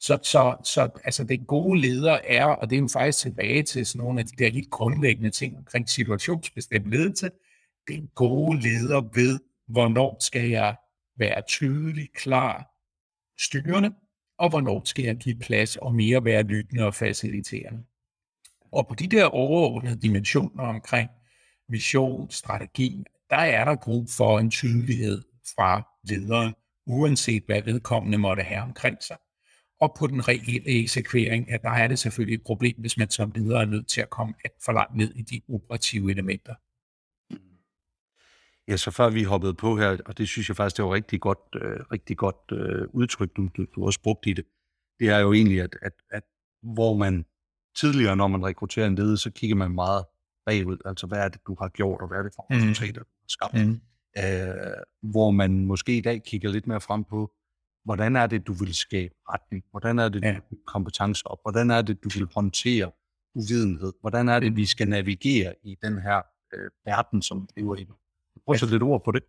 Så, 0.00 0.18
så, 0.22 0.56
så 0.64 0.88
altså 1.04 1.24
den 1.24 1.44
gode 1.44 1.80
leder 1.80 2.18
er, 2.24 2.44
og 2.44 2.70
det 2.70 2.76
er 2.76 2.80
jo 2.80 2.88
faktisk 2.92 3.18
tilbage 3.18 3.62
til 3.62 3.86
sådan 3.86 3.98
nogle 3.98 4.20
af 4.20 4.26
de 4.26 4.44
der 4.44 4.50
helt 4.50 4.70
grundlæggende 4.70 5.30
ting 5.30 5.58
omkring 5.58 5.88
situationsbestemt 5.88 6.90
ledelse, 6.90 7.30
den 7.88 8.10
gode 8.14 8.60
leder 8.60 9.00
ved, 9.14 9.40
hvornår 9.68 10.16
skal 10.20 10.48
jeg 10.48 10.76
være 11.18 11.42
tydelig, 11.48 12.12
klar, 12.12 12.70
styrende, 13.38 13.94
og 14.38 14.48
hvornår 14.48 14.82
skal 14.84 15.04
jeg 15.04 15.16
give 15.16 15.38
plads 15.38 15.76
og 15.76 15.94
mere 15.94 16.24
være 16.24 16.42
lyttende 16.42 16.84
og 16.84 16.94
faciliterende. 16.94 17.84
Og 18.72 18.88
på 18.88 18.94
de 18.94 19.06
der 19.06 19.24
overordnede 19.24 20.00
dimensioner 20.00 20.64
omkring 20.64 21.10
mission, 21.68 22.30
strategi, 22.30 23.04
der 23.30 23.36
er 23.36 23.64
der 23.64 23.76
brug 23.84 24.10
for 24.10 24.38
en 24.38 24.50
tydelighed 24.50 25.22
fra 25.56 25.88
lederen, 26.04 26.54
uanset 26.86 27.42
hvad 27.46 27.62
vedkommende 27.62 28.18
måtte 28.18 28.42
have 28.42 28.62
omkring 28.62 29.02
sig. 29.02 29.16
Og 29.80 29.96
på 29.98 30.06
den 30.06 30.28
reelle 30.28 30.82
eksekvering, 30.82 31.50
at 31.50 31.62
der 31.62 31.70
er 31.70 31.88
det 31.88 31.98
selvfølgelig 31.98 32.34
et 32.34 32.42
problem, 32.42 32.76
hvis 32.78 32.96
man 32.96 33.10
som 33.10 33.32
leder 33.34 33.60
er 33.60 33.64
nødt 33.64 33.88
til 33.88 34.00
at 34.00 34.10
komme 34.10 34.34
for 34.64 34.72
langt 34.72 34.96
ned 34.96 35.14
i 35.14 35.22
de 35.22 35.40
operative 35.48 36.10
elementer. 36.10 36.54
Ja, 38.68 38.76
så 38.76 38.90
før 38.90 39.10
vi 39.10 39.22
hoppede 39.22 39.54
på 39.54 39.76
her, 39.76 39.98
og 40.06 40.18
det 40.18 40.28
synes 40.28 40.48
jeg 40.48 40.56
faktisk, 40.56 40.76
det 40.76 40.84
var 40.84 40.92
rigtig 40.92 41.20
godt, 41.20 41.38
øh, 41.54 41.80
rigtig 41.92 42.16
godt 42.16 42.36
øh, 42.52 42.88
udtryk, 42.92 43.36
du, 43.36 43.48
du, 43.74 43.84
også 43.84 44.00
brugt 44.02 44.26
i 44.26 44.32
det, 44.32 44.44
det 45.00 45.08
er 45.08 45.18
jo 45.18 45.32
egentlig, 45.32 45.60
at, 45.60 45.76
at, 45.82 45.92
at 46.10 46.22
hvor 46.62 46.96
man 46.96 47.24
tidligere, 47.76 48.16
når 48.16 48.28
man 48.28 48.44
rekrutterer 48.44 48.86
en 48.86 48.94
leder, 48.94 49.16
så 49.16 49.30
kigger 49.30 49.56
man 49.56 49.70
meget 49.70 50.04
bagud, 50.46 50.76
altså 50.84 51.06
hvad 51.06 51.18
er 51.18 51.28
det, 51.28 51.40
du 51.46 51.56
har 51.60 51.68
gjort, 51.68 52.00
og 52.00 52.08
hvad 52.08 52.18
er 52.18 52.22
det 52.22 52.32
for 52.36 52.46
mm. 52.50 52.56
resultater, 52.56 53.00
du 53.00 53.08
har 53.20 53.28
skabt. 53.28 53.66
Mm. 53.66 53.80
Øh, 54.18 55.10
hvor 55.12 55.30
man 55.30 55.66
måske 55.66 55.96
i 55.96 56.00
dag 56.00 56.22
kigger 56.22 56.50
lidt 56.50 56.66
mere 56.66 56.80
frem 56.80 57.04
på, 57.04 57.32
hvordan 57.84 58.16
er 58.16 58.26
det, 58.26 58.46
du 58.46 58.52
vil 58.52 58.74
skabe 58.74 59.14
retning, 59.28 59.64
hvordan 59.70 59.98
er 59.98 60.08
det, 60.08 60.22
du 60.22 60.28
ja. 60.28 60.38
vil 60.50 60.58
kompetence 60.66 61.26
op, 61.26 61.38
hvordan 61.42 61.70
er 61.70 61.82
det, 61.82 62.04
du 62.04 62.08
vil 62.18 62.28
håndtere 62.34 62.90
uvidenhed, 63.34 63.92
hvordan 64.00 64.28
er 64.28 64.40
det, 64.40 64.56
vi 64.56 64.66
skal 64.66 64.88
navigere 64.88 65.54
i 65.64 65.76
den 65.82 66.02
her 66.02 66.22
øh, 66.54 66.70
verden, 66.84 67.22
som 67.22 67.48
vi 67.54 67.60
lever 67.60 67.76
i. 67.76 67.86
Prøv 68.44 68.52
at 68.52 68.60
sætte 68.60 68.74
lidt 68.74 68.82
ord 68.82 69.04
på 69.04 69.12
det. 69.12 69.22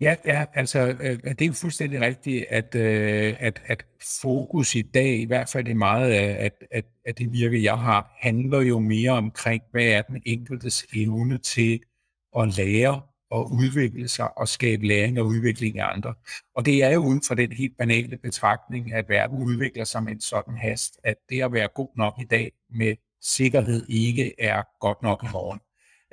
Ja, 0.00 0.16
ja 0.24 0.46
altså 0.54 0.78
øh, 1.00 1.18
det 1.24 1.42
er 1.42 1.46
jo 1.46 1.52
fuldstændig 1.52 2.00
rigtigt, 2.00 2.46
at, 2.48 2.74
øh, 2.74 3.36
at, 3.38 3.62
at 3.66 3.86
fokus 4.22 4.74
i 4.74 4.82
dag, 4.82 5.20
i 5.20 5.24
hvert 5.24 5.48
fald 5.48 5.64
det 5.64 5.76
meget 5.76 6.10
af 6.10 6.44
at, 6.44 6.52
at, 6.70 6.84
at 7.04 7.18
det 7.18 7.32
virke, 7.32 7.62
jeg 7.62 7.78
har, 7.78 8.16
handler 8.20 8.60
jo 8.60 8.78
mere 8.78 9.10
omkring, 9.10 9.62
hvad 9.70 9.84
er 9.84 10.02
den 10.02 10.22
enkeltes 10.26 10.86
evne 10.96 11.38
til 11.38 11.80
at 12.38 12.56
lære 12.56 13.02
og 13.32 13.52
udvikle 13.52 14.08
sig 14.08 14.38
og 14.38 14.48
skabe 14.48 14.86
læring 14.86 15.20
og 15.20 15.26
udvikling 15.26 15.78
af 15.78 15.92
andre. 15.94 16.14
Og 16.56 16.66
det 16.66 16.82
er 16.82 16.90
jo 16.90 17.00
uden 17.00 17.22
for 17.26 17.34
den 17.34 17.52
helt 17.52 17.76
banale 17.78 18.16
betragtning, 18.16 18.92
at 18.92 19.08
verden 19.08 19.42
udvikler 19.42 19.84
sig 19.84 20.02
med 20.02 20.12
en 20.12 20.20
sådan 20.20 20.56
hast, 20.56 20.98
at 21.04 21.16
det 21.30 21.42
at 21.42 21.52
være 21.52 21.68
god 21.74 21.88
nok 21.96 22.14
i 22.20 22.24
dag 22.24 22.52
med 22.70 22.94
sikkerhed 23.22 23.86
ikke 23.88 24.34
er 24.40 24.62
godt 24.80 25.02
nok 25.02 25.22
i 25.24 25.26
morgen. 25.32 25.60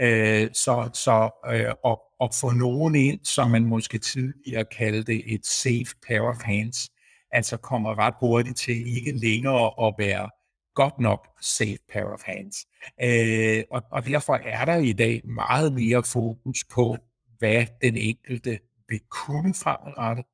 Øh, 0.01 0.49
så 0.53 0.89
så 0.93 1.29
øh, 1.53 1.73
og, 1.83 2.01
og 2.19 2.29
få 2.41 2.51
nogen 2.51 2.95
ind, 2.95 3.19
som 3.23 3.51
man 3.51 3.65
måske 3.65 3.97
tidligere 3.97 4.65
kaldte 4.65 5.27
et 5.27 5.45
safe 5.45 5.95
pair 6.07 6.21
of 6.21 6.41
hands, 6.43 6.89
altså 7.31 7.57
kommer 7.57 7.99
ret 7.99 8.13
hurtigt 8.19 8.57
til 8.57 8.97
ikke 8.97 9.11
længere 9.11 9.87
at 9.87 9.93
være 9.97 10.29
godt 10.75 10.99
nok 10.99 11.27
safe 11.41 11.77
pair 11.93 12.05
of 12.05 12.21
hands. 12.23 12.57
Øh, 13.03 13.63
og, 13.71 13.83
og 13.91 14.05
derfor 14.05 14.33
er 14.33 14.65
der 14.65 14.75
i 14.75 14.93
dag 14.93 15.21
meget 15.25 15.73
mere 15.73 16.03
fokus 16.03 16.63
på, 16.73 16.97
hvad 17.39 17.65
den 17.81 17.97
enkelte 17.97 18.59
vil 18.89 18.99
kunne 19.09 19.53
fremadrettet. 19.53 20.25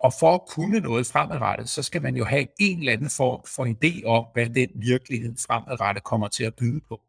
Og 0.00 0.12
for 0.20 0.34
at 0.34 0.40
kunne 0.48 0.80
noget 0.80 1.06
fremadrettet, 1.06 1.68
så 1.68 1.82
skal 1.82 2.02
man 2.02 2.16
jo 2.16 2.24
have 2.24 2.46
en 2.60 2.78
eller 2.78 2.92
anden 2.92 3.10
form 3.10 3.40
for 3.46 3.66
idé 3.66 4.04
om, 4.04 4.26
hvad 4.34 4.46
den 4.46 4.68
virkelighed 4.74 5.36
fremadrettet 5.46 6.04
kommer 6.04 6.28
til 6.28 6.44
at 6.44 6.54
byde 6.54 6.80
på. 6.88 7.00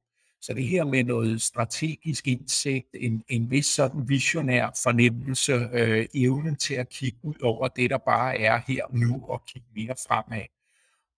Så 0.42 0.54
det 0.54 0.68
her 0.68 0.84
med 0.84 1.04
noget 1.04 1.42
strategisk 1.42 2.28
indsigt, 2.28 2.88
en, 2.94 3.24
en 3.30 3.52
vis 3.52 3.66
sådan 3.66 4.10
visionær 4.10 4.80
fornemmelse, 4.84 5.70
øh, 5.74 6.08
evnen 6.14 6.56
til 6.56 6.74
at 6.74 6.90
kigge 6.90 7.18
ud 7.24 7.36
over 7.44 7.68
det, 7.68 7.90
der 7.90 7.98
bare 7.98 8.40
er 8.40 8.62
her 8.68 8.86
nu, 8.92 9.26
og 9.28 9.46
kigge 9.46 9.68
mere 9.76 9.96
fremad. 10.08 10.46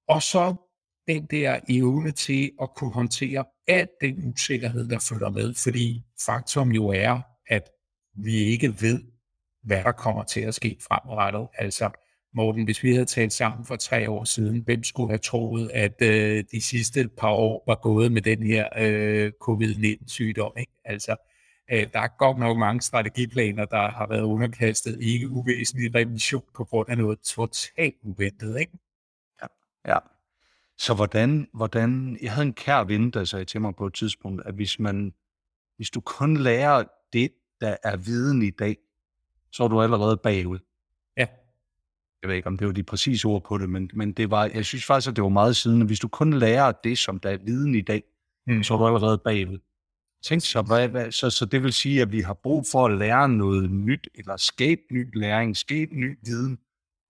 Og 0.08 0.24
så 0.24 0.56
den 1.08 1.26
der 1.26 1.60
evne 1.70 2.12
til 2.12 2.52
at 2.62 2.70
kunne 2.76 2.94
håndtere 2.94 3.46
al 3.68 3.88
den 4.02 4.34
usikkerhed, 4.34 4.89
der 4.89 5.00
følger 5.00 5.30
med, 5.30 5.54
fordi 5.54 6.04
faktum 6.26 6.72
jo 6.72 6.88
er, 6.88 7.22
at 7.48 7.70
vi 8.13 8.34
ikke 8.34 8.82
ved, 8.82 9.04
hvad 9.63 9.84
der 9.84 9.91
kommer 9.91 10.24
til 10.24 10.41
at 10.41 10.56
ske 10.56 10.78
fremadrettet. 10.88 11.48
Altså, 11.58 11.89
Morten, 12.34 12.63
hvis 12.63 12.84
vi 12.84 12.91
havde 12.91 13.06
talt 13.06 13.34
sammen 13.34 13.65
for 13.65 13.76
tre 13.76 14.10
år 14.10 14.24
siden, 14.24 14.62
hvem 14.62 14.84
skulle 14.84 15.10
have 15.10 15.17
troet, 15.17 15.72
at 15.74 16.02
øh, 16.02 16.43
de 16.52 16.62
sidste 16.62 17.10
par 17.17 17.32
år 17.32 17.63
var 17.67 17.76
gået 17.76 18.12
med 18.12 18.22
den 18.22 18.43
her 18.43 18.69
øh, 18.78 19.32
covid-19-sygdom? 19.41 20.52
Ikke? 20.58 20.72
Altså, 20.86 21.15
øh, 21.72 21.88
der 21.93 22.00
er 22.00 22.17
godt 22.17 22.38
nok 22.38 22.58
mange 22.58 22.82
strategiplaner, 22.82 23.65
der 23.65 23.89
har 23.89 24.08
været 24.08 24.22
underkastet 24.22 25.02
ikke 25.02 25.30
uvæsentlig 25.30 25.95
revision 25.95 26.43
på 26.56 26.63
grund 26.63 26.89
af 26.89 26.98
noget 26.98 27.19
totalt 27.19 27.95
uventet. 28.04 28.60
Ikke? 28.60 28.72
Ja, 29.41 29.48
ja. 29.93 29.98
Så 30.78 30.93
hvordan, 30.93 31.48
hvordan, 31.54 32.17
jeg 32.22 32.32
havde 32.32 32.48
en 32.48 32.54
kær 32.54 32.84
ven, 32.84 33.12
der 33.12 33.24
sagde 33.24 33.45
til 33.45 33.62
mig 33.62 33.76
på 33.76 33.86
et 33.86 33.93
tidspunkt, 33.93 34.41
at 34.45 34.54
hvis 34.54 34.80
man, 34.80 35.13
hvis 35.76 35.89
du 35.89 36.02
kun 36.02 36.38
lærer 36.38 36.84
det, 37.13 37.32
der 37.62 37.76
er 37.84 37.98
viden 37.98 38.41
i 38.41 38.50
dag, 38.50 38.78
så 39.52 39.63
er 39.63 39.67
du 39.67 39.82
allerede 39.82 40.17
bagud 40.17 40.60
jeg 42.22 42.30
ved 42.30 42.36
ikke, 42.36 42.48
om 42.48 42.58
det 42.58 42.67
var 42.67 42.74
de 42.74 42.84
præcise 42.84 43.28
ord 43.28 43.43
på 43.43 43.58
det, 43.58 43.69
men, 43.69 43.89
men 43.93 44.12
det 44.12 44.32
var, 44.32 44.45
jeg 44.54 44.65
synes 44.65 44.86
faktisk, 44.86 45.10
at 45.10 45.15
det 45.15 45.24
var 45.24 45.30
meget 45.30 45.56
siden, 45.56 45.82
at 45.82 45.88
hvis 45.88 46.00
du 46.00 46.08
kun 46.08 46.34
lærer 46.34 46.72
det, 46.72 46.98
som 46.98 47.19
der 47.19 47.30
er 47.30 47.38
viden 47.38 47.76
i 47.76 47.82
dag, 47.82 48.04
mm. 48.48 48.63
så 48.63 48.74
er 48.74 48.78
du 48.78 48.86
allerede 48.86 49.17
bagved. 49.17 49.60
Tænk 50.24 50.41
så, 50.41 50.62
hvad, 50.62 50.88
hvad, 50.88 51.12
så, 51.12 51.30
så 51.30 51.45
det 51.45 51.63
vil 51.63 51.74
sige, 51.74 52.02
at 52.02 52.12
vi 52.12 52.22
har 52.22 52.34
brug 52.34 52.65
for 52.72 52.86
at 52.86 52.98
lære 52.98 53.30
noget 53.30 53.72
nyt, 53.72 54.08
eller 54.15 54.38
skabe 54.38 54.82
ny 54.91 55.08
læring, 55.13 55.58
skabe 55.58 55.95
ny 55.95 56.17
viden. 56.24 56.60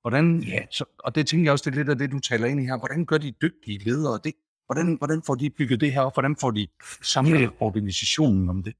Hvordan, 0.01 0.43
yeah. 0.47 0.65
så, 0.71 0.85
og 0.99 1.15
det 1.15 1.27
tænker 1.27 1.45
jeg 1.45 1.51
også, 1.51 1.69
det 1.69 1.75
er 1.75 1.79
lidt 1.79 1.89
af 1.89 1.97
det, 1.97 2.11
du 2.11 2.19
taler 2.19 2.47
ind 2.47 2.59
i 2.59 2.65
her. 2.65 2.77
Hvordan 2.77 3.05
gør 3.05 3.17
de 3.17 3.31
dygtige 3.31 3.77
ledere 3.77 4.19
det? 4.23 4.33
Hvordan, 4.65 4.95
hvordan 4.97 5.21
får 5.25 5.35
de 5.35 5.49
bygget 5.49 5.81
det 5.81 5.93
her 5.93 6.01
op? 6.01 6.13
Hvordan 6.13 6.35
får 6.35 6.51
de 6.51 6.67
samlet 7.01 7.49
organisationen 7.59 8.49
om 8.49 8.63
det? 8.63 8.73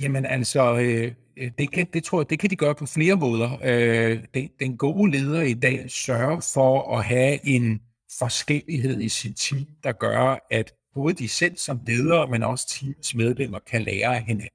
Jamen 0.00 0.26
altså, 0.26 0.78
øh, 0.78 1.12
øh, 1.36 1.50
det, 1.58 1.70
kan, 1.70 1.86
det 1.92 2.04
tror 2.04 2.20
jeg, 2.20 2.30
det 2.30 2.38
kan 2.38 2.50
de 2.50 2.56
gøre 2.56 2.74
på 2.74 2.86
flere 2.86 3.16
måder. 3.16 3.58
Øh, 3.64 4.24
den, 4.34 4.50
den 4.60 4.76
gode 4.76 5.10
leder 5.10 5.42
i 5.42 5.54
dag 5.54 5.90
sørger 5.90 6.40
for 6.54 6.96
at 6.98 7.04
have 7.04 7.46
en 7.46 7.80
forskellighed 8.18 9.00
i 9.00 9.08
sit 9.08 9.36
team, 9.36 9.66
der 9.84 9.92
gør, 9.92 10.46
at 10.50 10.74
både 10.94 11.14
de 11.14 11.28
selv 11.28 11.56
som 11.56 11.80
ledere, 11.86 12.28
men 12.28 12.42
også 12.42 12.68
teams 12.68 13.14
medlemmer 13.14 13.58
kan 13.58 13.82
lære 13.82 14.16
af 14.16 14.22
hinanden. 14.22 14.50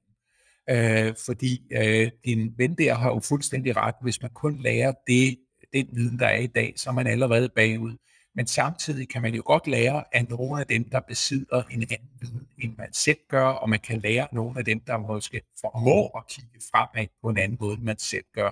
Øh, 0.70 1.14
fordi 1.26 1.62
øh, 1.72 2.10
din 2.24 2.54
ven 2.56 2.74
der 2.74 2.94
har 2.94 3.08
jo 3.08 3.20
fuldstændig 3.20 3.76
ret. 3.76 3.94
Hvis 4.02 4.22
man 4.22 4.30
kun 4.34 4.62
lærer 4.62 4.92
det, 5.06 5.38
den 5.72 5.88
viden, 5.92 6.18
der 6.18 6.26
er 6.26 6.38
i 6.38 6.46
dag, 6.46 6.72
så 6.76 6.90
er 6.90 6.94
man 6.94 7.06
allerede 7.06 7.48
bagud. 7.56 7.96
Men 8.34 8.46
samtidig 8.46 9.08
kan 9.08 9.22
man 9.22 9.34
jo 9.34 9.42
godt 9.44 9.66
lære 9.66 10.04
af 10.12 10.26
nogle 10.28 10.60
af 10.60 10.66
dem, 10.66 10.84
der 10.90 11.00
besidder 11.00 11.62
en 11.70 11.82
anden 11.82 12.08
viden, 12.20 12.48
end 12.58 12.76
man 12.78 12.92
selv 12.92 13.18
gør, 13.28 13.46
og 13.46 13.68
man 13.68 13.80
kan 13.80 14.00
lære 14.00 14.28
nogle 14.32 14.58
af 14.58 14.64
dem, 14.64 14.80
der 14.80 14.96
måske 14.96 15.42
formår 15.60 16.18
at 16.18 16.26
kigge 16.26 16.60
fremad 16.70 17.06
på 17.22 17.28
en 17.28 17.38
anden 17.38 17.58
måde, 17.60 17.74
end 17.74 17.82
man 17.82 17.98
selv 17.98 18.24
gør. 18.34 18.50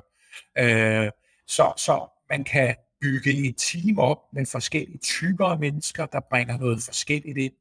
Øh, 0.58 1.10
så, 1.46 1.72
så 1.76 2.06
man 2.30 2.44
kan 2.44 2.76
bygge 3.00 3.48
et 3.48 3.54
team 3.56 3.98
op 3.98 4.18
med 4.32 4.46
forskellige 4.46 4.98
typer 4.98 5.46
af 5.46 5.58
mennesker, 5.58 6.06
der 6.06 6.20
bringer 6.20 6.58
noget 6.58 6.82
forskelligt 6.82 7.38
ind, 7.38 7.52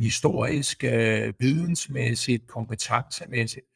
historisk, 0.00 0.84
øh, 0.84 1.34
vidensmæssigt, 1.40 2.46
kompetencemæssigt, 2.46 3.66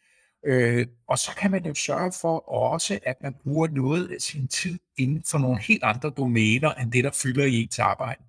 Øh, 0.47 0.87
og 1.09 1.19
så 1.19 1.31
kan 1.39 1.51
man 1.51 1.67
jo 1.67 1.75
sørge 1.75 2.13
for 2.21 2.49
også, 2.49 2.99
at 3.03 3.17
man 3.23 3.35
bruger 3.43 3.69
noget 3.69 4.11
af 4.11 4.21
sin 4.21 4.49
tid 4.49 4.79
inden 4.99 5.23
for 5.31 5.39
nogle 5.39 5.61
helt 5.63 5.83
andre 5.83 6.11
domæner, 6.11 6.73
end 6.73 6.93
det, 6.93 7.05
der 7.05 7.11
fylder 7.23 7.45
i 7.45 7.63
ens 7.63 7.79
arbejde. 7.79 8.23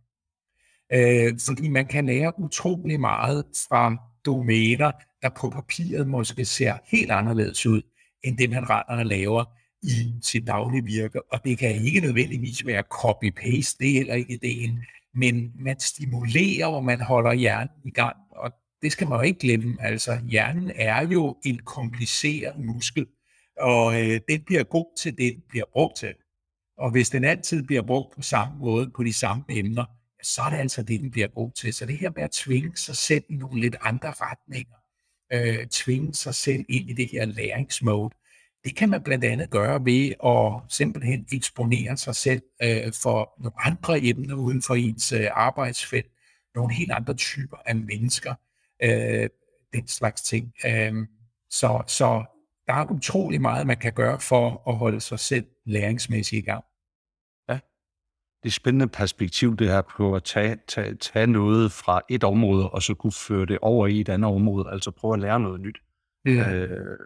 Øh, 0.94 1.40
fordi 1.46 1.68
man 1.68 1.86
kan 1.86 2.06
lære 2.06 2.40
utrolig 2.40 3.00
meget 3.00 3.46
fra 3.70 3.96
domæner, 4.26 4.92
der 5.22 5.30
på 5.30 5.50
papiret 5.50 6.08
måske 6.08 6.46
ser 6.46 6.78
helt 6.86 7.12
anderledes 7.12 7.66
ud, 7.66 7.82
end 8.24 8.38
det 8.38 8.50
man 8.50 8.70
render 8.70 8.98
og 9.00 9.06
laver 9.06 9.46
i 9.84 10.14
sit 10.22 10.48
daglige 10.48 10.86
virke. 10.86 11.32
Og 11.34 11.44
det 11.44 11.58
kan 11.58 11.76
ikke 11.76 12.00
nødvendigvis 12.00 12.66
være 12.66 12.84
copy-paste, 12.94 13.78
det 13.80 13.90
er 13.90 13.94
heller 13.94 14.14
ikke 14.14 14.34
ideen, 14.34 14.84
men 15.14 15.52
man 15.60 15.80
stimulerer, 15.80 16.66
og 16.66 16.84
man 16.84 17.02
holder 17.02 17.34
hjernen 17.34 17.70
i 17.86 17.92
gang, 17.92 18.16
og 18.32 18.52
det 18.82 18.92
skal 18.92 19.08
man 19.08 19.20
jo 19.20 19.24
ikke 19.24 19.40
glemme. 19.40 19.78
Altså, 19.80 20.20
hjernen 20.30 20.72
er 20.76 21.08
jo 21.08 21.38
en 21.46 21.60
kompliceret 21.60 22.60
muskel, 22.60 23.08
og 23.60 24.02
øh, 24.02 24.20
den 24.30 24.44
bliver 24.46 24.64
god 24.64 24.98
til 24.98 25.18
det, 25.18 25.34
den 25.34 25.44
bliver 25.50 25.66
brugt 25.74 25.98
til. 25.98 26.14
Og 26.78 26.92
hvis 26.92 27.10
den 27.10 27.24
altid 27.24 27.64
bliver 27.64 27.82
brugt 27.82 28.16
på 28.16 28.22
samme 28.22 28.60
måde, 28.60 28.92
på 28.96 29.04
de 29.04 29.14
samme 29.14 29.44
emner, 29.50 29.86
så 30.24 30.42
er 30.42 30.50
det 30.50 30.58
altså 30.58 30.84
det, 30.84 31.00
den 31.00 31.12
bliver 31.12 31.28
god 31.28 31.52
til. 31.52 31.74
Så 31.74 31.86
det 31.86 31.98
her 31.98 32.12
med 32.16 32.24
at 32.24 32.32
tvinge 32.32 32.78
sig 32.78 32.96
selv 32.96 33.24
i 33.30 33.36
nogle 33.36 33.62
lidt 33.62 33.76
andre 33.82 34.12
retninger, 34.12 34.76
øh, 35.34 35.68
tvinge 35.68 36.14
sig 36.14 36.36
selv 36.36 36.66
ind 36.70 36.90
i 36.90 36.94
det 36.94 37.10
her 37.12 37.26
læringsmode, 37.26 38.16
det 38.64 38.76
kan 38.76 38.90
man 38.90 39.04
blandt 39.04 39.26
andet 39.26 39.50
gøre 39.50 39.86
ved 39.86 40.14
at 40.26 40.74
simpelthen 40.74 41.26
eksponere 41.34 41.98
sig 41.98 42.16
selv 42.16 42.42
øh, 42.64 42.94
for 43.02 43.34
nogle 43.40 43.66
andre 43.66 44.04
emner 44.04 44.36
uden 44.36 44.62
for 44.62 44.76
ens 44.76 45.12
øh, 45.12 45.28
arbejdsfelt, 45.32 46.12
nogle 46.56 46.74
helt 46.74 46.92
andre 46.92 47.14
typer 47.14 47.58
af 47.66 47.76
mennesker, 47.76 48.36
øh, 48.84 49.30
den 49.74 49.88
slags 49.88 50.22
ting. 50.22 50.54
Øh, 50.66 51.08
så, 51.50 51.84
så 51.88 52.24
der 52.68 52.74
er 52.74 52.92
utrolig 52.92 53.42
meget, 53.42 53.68
man 53.68 53.78
kan 53.78 53.94
gøre 53.94 54.20
for 54.20 54.70
at 54.70 54.76
holde 54.76 55.00
sig 55.00 55.20
selv 55.20 55.46
læringsmæssigt 55.66 56.44
i 56.44 56.46
gang. 56.46 56.64
Ja, 57.50 57.60
det 58.44 58.50
er 58.50 58.52
spændende 58.52 58.88
perspektiv, 58.88 59.58
det 59.58 59.68
her 59.68 59.82
på 59.82 60.16
at 60.16 60.24
tage, 60.24 60.58
tage, 60.68 60.96
tage 60.96 61.28
noget 61.28 61.72
fra 61.72 62.02
et 62.10 62.24
område, 62.24 62.70
og 62.70 62.82
så 62.82 62.94
kunne 62.94 63.14
føre 63.14 63.46
det 63.46 63.60
over 63.62 63.88
i 63.88 64.02
et 64.02 64.10
andet 64.10 64.32
område, 64.32 64.70
altså 64.72 64.92
prøve 64.92 65.14
at 65.14 65.20
lære 65.20 65.40
noget 65.40 65.62
nyt. 65.62 65.78
Ja. 66.26 66.54
Øh, 66.54 66.98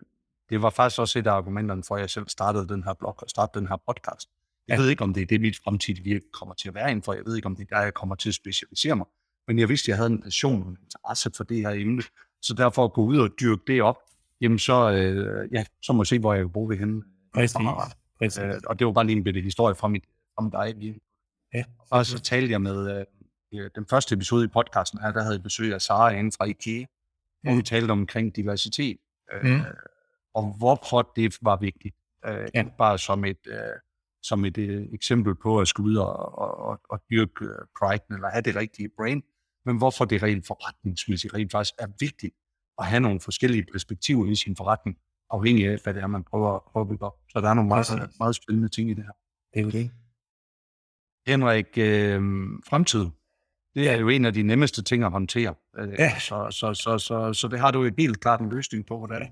det 0.50 0.62
var 0.62 0.70
faktisk 0.70 1.00
også 1.00 1.20
et 1.20 1.28
af 1.28 1.32
argumenterne 1.32 1.84
for, 1.84 1.96
at 1.96 2.02
jeg 2.02 2.10
selv 2.10 2.28
startede 2.28 2.68
den 2.68 2.84
her 2.84 2.94
blog 2.94 3.16
og 3.18 3.30
startede 3.30 3.60
den 3.60 3.68
her 3.68 3.78
podcast. 3.88 4.30
Jeg 4.68 4.78
ja. 4.78 4.82
ved 4.82 4.90
ikke, 4.90 5.04
om 5.04 5.14
det 5.14 5.22
er 5.22 5.26
det, 5.26 5.42
mit 5.42 5.58
fremtidige 5.64 6.04
virke 6.04 6.26
kommer 6.34 6.56
til 6.56 6.68
at 6.68 6.76
være 6.76 6.92
inden 6.92 7.04
for. 7.04 7.14
Jeg 7.14 7.26
ved 7.26 7.36
ikke, 7.36 7.46
om 7.46 7.56
det 7.56 7.68
er 7.72 7.76
der, 7.76 7.84
jeg 7.84 7.94
kommer 7.94 8.16
til 8.16 8.30
at 8.30 8.36
specialisere 8.36 8.96
mig. 8.96 9.06
Men 9.48 9.60
jeg 9.60 9.70
vidste, 9.70 9.86
at 9.86 9.88
jeg 9.88 9.98
havde 9.98 10.10
en 10.10 10.22
passion 10.22 10.64
og 10.64 10.70
en 10.70 10.78
interesse 10.84 11.32
for 11.38 11.44
det 11.44 11.58
her 11.58 11.70
emne. 11.70 12.04
Så 12.42 12.54
derfor 12.54 12.86
at 12.86 12.94
gå 12.94 13.04
ud 13.04 13.18
og 13.18 13.30
dyrke 13.40 13.62
det 13.68 13.82
op, 13.82 13.98
jamen 14.42 14.60
så, 14.60 14.92
øh, 14.92 15.50
ja, 15.54 15.66
så 15.82 15.94
må 15.94 16.02
jeg 16.02 16.08
se, 16.08 16.20
hvor 16.20 16.34
jeg 16.34 16.44
kan 16.44 16.52
bruge 16.52 16.72
det 16.72 16.80
henne. 16.80 17.04
Præcis. 17.34 17.58
Præcis. 18.20 18.44
Øh, 18.44 18.54
og 18.66 18.80
det 18.80 18.88
var 18.88 18.94
bare 18.94 19.06
lige 19.06 19.18
en 19.18 19.24
bitte 19.24 19.42
historie 19.42 19.76
fra, 19.76 19.88
mit, 19.88 20.04
fra 20.36 20.44
mit 20.44 20.54
eget 20.54 20.78
liv. 20.78 20.96
Ja. 21.54 21.64
Og 21.90 22.06
så 22.06 22.20
talte 22.20 22.52
jeg 22.52 22.62
med 22.62 23.06
øh, 23.54 23.70
den 23.76 23.86
første 23.90 24.16
episode 24.16 24.46
i 24.46 24.48
podcasten 24.48 25.00
her, 25.00 25.12
der 25.12 25.22
havde 25.22 25.36
jeg 25.36 25.44
besøg 25.44 25.74
af 25.74 25.82
Sara 25.82 26.10
inden 26.10 26.32
fra 26.32 26.46
IKEA, 26.46 26.86
hvor 27.44 27.56
vi 27.56 27.62
talte 27.62 27.92
omkring 27.92 28.36
diversitet. 28.36 28.98
Øh, 29.34 29.52
mm. 29.52 29.62
Og 30.34 30.56
hvorfor 30.58 31.12
det 31.16 31.38
var 31.42 31.56
vigtigt. 31.58 31.96
Øh, 32.26 32.48
ja. 32.54 32.66
Bare 32.78 32.98
som 32.98 33.26
et, 33.26 33.48
øh, 33.48 33.58
som 34.24 34.46
et 34.46 34.58
øh, 34.58 34.88
eksempel 34.94 35.36
på 35.36 35.60
at 35.60 35.68
skulle 35.68 35.92
ud 35.92 35.96
og, 35.96 36.38
og, 36.38 36.58
og, 36.58 36.80
og 36.90 37.02
dyrke 37.10 37.46
øh, 37.46 37.56
pride, 37.80 38.04
eller 38.10 38.30
have 38.30 38.42
det 38.42 38.56
rigtige 38.56 38.90
brain, 38.98 39.24
men 39.66 39.78
hvorfor 39.78 40.06
det 40.06 40.24
rent 40.24 40.48
forretningsmæssigt 40.48 41.34
rent 41.34 41.52
faktisk 41.52 41.76
er 41.80 41.88
vigtigt 42.00 42.34
at 42.78 42.86
have 42.86 43.00
nogle 43.00 43.20
forskellige 43.20 43.66
perspektiver 43.72 44.26
i 44.26 44.36
sin 44.36 44.56
forretning, 44.56 44.98
afhængig 45.30 45.68
af, 45.68 45.78
hvad 45.84 45.94
det 45.94 46.04
er, 46.04 46.08
man 46.08 46.24
prøver, 46.24 46.60
prøver 46.72 46.86
at 46.86 46.90
bygge 46.90 47.06
op. 47.06 47.18
Så 47.30 47.42
der 47.42 47.50
er 47.50 47.54
nogle 47.54 47.68
meget, 47.68 48.10
meget 48.20 48.36
spændende 48.36 48.70
ting 48.70 48.90
i 48.90 48.94
det 48.94 49.04
her. 49.04 49.12
Det 49.54 49.60
er 49.60 49.64
jo 49.64 49.70
det. 49.70 49.92
Henrik, 51.28 51.78
øh, 51.78 52.22
fremtid, 52.70 53.06
det 53.76 53.90
er 53.90 53.98
jo 53.98 54.10
en 54.10 54.26
af 54.26 54.34
de 54.34 54.44
nemmeste 54.44 54.84
ting 54.84 55.04
at 55.04 55.12
håndtere. 55.12 55.56
Øh, 55.78 55.90
ja. 56.00 56.20
Så, 56.20 56.48
så, 56.52 56.74
så, 56.74 56.98
så, 56.98 57.34
så 57.34 57.48
det 57.48 57.60
har 57.60 57.72
du 57.72 57.84
jo 57.84 57.92
helt 57.98 58.20
klart 58.20 58.42
en 58.42 58.50
løsning 58.50 58.86
på, 58.86 58.98
hvordan, 58.98 59.32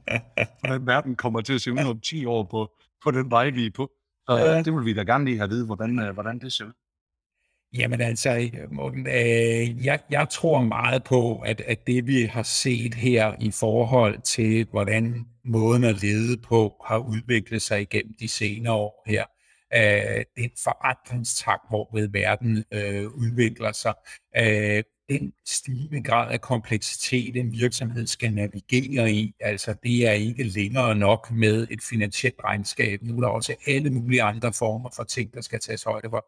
hvordan 0.59 0.87
verden 0.87 1.15
kommer 1.15 1.41
til 1.41 1.53
at 1.53 1.61
se 1.61 1.71
ud 1.71 1.77
om 1.77 1.99
10 1.99 2.25
år 2.25 2.43
på, 2.43 2.71
på 3.03 3.11
den 3.11 3.31
vej, 3.31 3.49
vi 3.49 3.65
er 3.65 3.71
på. 3.75 3.91
Så 4.29 4.37
ja. 4.37 4.61
det 4.61 4.73
vil 4.73 4.85
vi 4.85 4.93
da 4.93 5.03
gerne 5.03 5.25
lige 5.25 5.37
have 5.37 5.43
at 5.43 5.49
vide, 5.49 5.65
hvordan, 5.65 5.99
øh, 5.99 6.13
hvordan 6.13 6.39
det 6.39 6.53
ser 6.53 6.65
ud. 6.65 6.73
Jamen 7.77 8.01
altså, 8.01 8.49
Morten, 8.71 9.07
øh, 9.07 9.85
jeg, 9.85 9.99
jeg 10.09 10.29
tror 10.29 10.61
meget 10.61 11.03
på, 11.03 11.39
at, 11.39 11.61
at 11.61 11.87
det 11.87 12.07
vi 12.07 12.21
har 12.23 12.43
set 12.43 12.93
her 12.93 13.35
i 13.39 13.51
forhold 13.51 14.21
til, 14.21 14.67
hvordan 14.71 15.25
måden 15.45 15.83
at 15.83 16.01
lede 16.01 16.37
på 16.37 16.75
har 16.87 16.97
udviklet 16.97 17.61
sig 17.61 17.81
igennem 17.81 18.13
de 18.19 18.27
senere 18.27 18.73
år 18.73 19.03
her, 19.05 19.25
øh, 19.75 20.25
den 20.37 20.51
forandringstakt, 20.63 21.61
hvorved 21.69 22.09
verden 22.11 22.63
øh, 22.73 23.07
udvikler 23.07 23.71
sig, 23.71 23.93
øh, 24.37 24.83
den 25.09 25.33
stigende 25.47 26.03
grad 26.03 26.31
af 26.31 26.41
kompleksitet, 26.41 27.35
en 27.35 27.51
virksomhed 27.51 28.07
skal 28.07 28.33
navigere 28.33 29.11
i, 29.11 29.33
altså 29.39 29.75
det 29.83 30.07
er 30.07 30.11
ikke 30.11 30.43
længere 30.43 30.95
nok 30.95 31.31
med 31.31 31.67
et 31.71 31.79
finansielt 31.89 32.43
regnskab. 32.43 33.03
Nu 33.03 33.17
er 33.17 33.21
der 33.21 33.27
også 33.27 33.55
alle 33.67 33.89
mulige 33.89 34.23
andre 34.23 34.53
former 34.53 34.89
for 34.95 35.03
ting, 35.03 35.33
der 35.33 35.41
skal 35.41 35.59
tages 35.59 35.83
højde 35.83 36.09
for. 36.09 36.25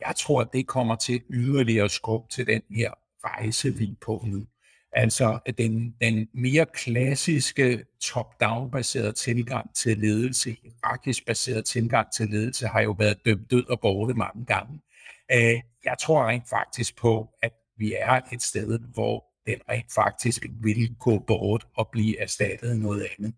Jeg 0.00 0.16
tror, 0.16 0.40
at 0.40 0.48
det 0.52 0.66
kommer 0.66 0.96
til 0.96 1.22
yderligere 1.30 1.88
skub 1.88 2.30
til 2.30 2.46
den 2.46 2.62
her 2.70 2.90
rejse, 3.24 3.74
vi 3.74 3.84
er 3.84 3.94
på 4.00 4.24
nu. 4.26 4.46
Altså 4.92 5.38
den, 5.58 5.94
den 6.00 6.28
mere 6.34 6.66
klassiske 6.74 7.84
top-down 8.00 8.70
baserede 8.70 9.12
tilgang 9.12 9.74
til 9.74 9.98
ledelse, 9.98 10.56
hierarkisk 10.62 11.26
baseret 11.26 11.64
tilgang 11.64 12.12
til 12.12 12.28
ledelse, 12.28 12.66
har 12.66 12.80
jo 12.80 12.94
været 12.98 13.24
dømt 13.24 13.50
død 13.50 13.70
og 13.70 13.80
borte 13.80 14.14
mange 14.14 14.44
gange. 14.44 14.80
Øh, 15.32 15.60
jeg 15.84 15.96
tror 16.00 16.28
rent 16.28 16.48
faktisk 16.48 16.96
på, 16.96 17.28
at 17.42 17.52
vi 17.78 17.94
er 17.98 18.20
et 18.32 18.42
sted, 18.42 18.78
hvor 18.78 19.24
den 19.46 19.60
rent 19.68 19.92
faktisk 19.94 20.46
vil 20.60 20.94
gå 20.98 21.18
bort 21.18 21.66
og 21.76 21.88
blive 21.92 22.20
erstattet 22.20 22.70
af 22.70 22.78
noget 22.78 23.08
andet. 23.18 23.34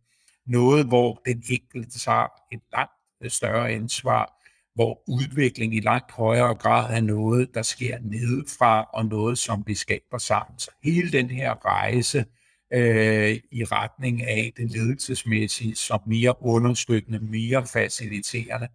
Noget, 0.47 0.87
hvor 0.87 1.23
den 1.27 1.43
enkelte 1.51 1.99
tager 1.99 2.29
et 2.53 2.61
langt 2.73 3.33
større 3.33 3.71
ansvar, 3.71 4.38
hvor 4.79 5.03
udvikling 5.09 5.75
i 5.75 5.81
langt 5.81 6.11
højere 6.13 6.55
grad 6.55 6.97
er 6.97 7.01
noget, 7.01 7.55
der 7.55 7.63
sker 7.63 7.99
nedefra, 8.03 8.91
og 8.93 9.07
noget, 9.07 9.39
som 9.39 9.65
vi 9.67 9.75
skaber 9.75 10.19
sammen. 10.19 10.59
Så 10.59 10.71
hele 10.85 11.13
den 11.13 11.31
her 11.31 11.67
rejse 11.67 12.25
øh, 12.73 13.41
i 13.53 13.65
retning 13.65 14.23
af 14.23 14.53
det 14.57 14.71
ledelsesmæssige, 14.71 15.75
som 15.75 16.01
mere 16.07 16.43
understøttende, 16.43 17.19
mere 17.19 17.67
faciliterende, 17.67 18.69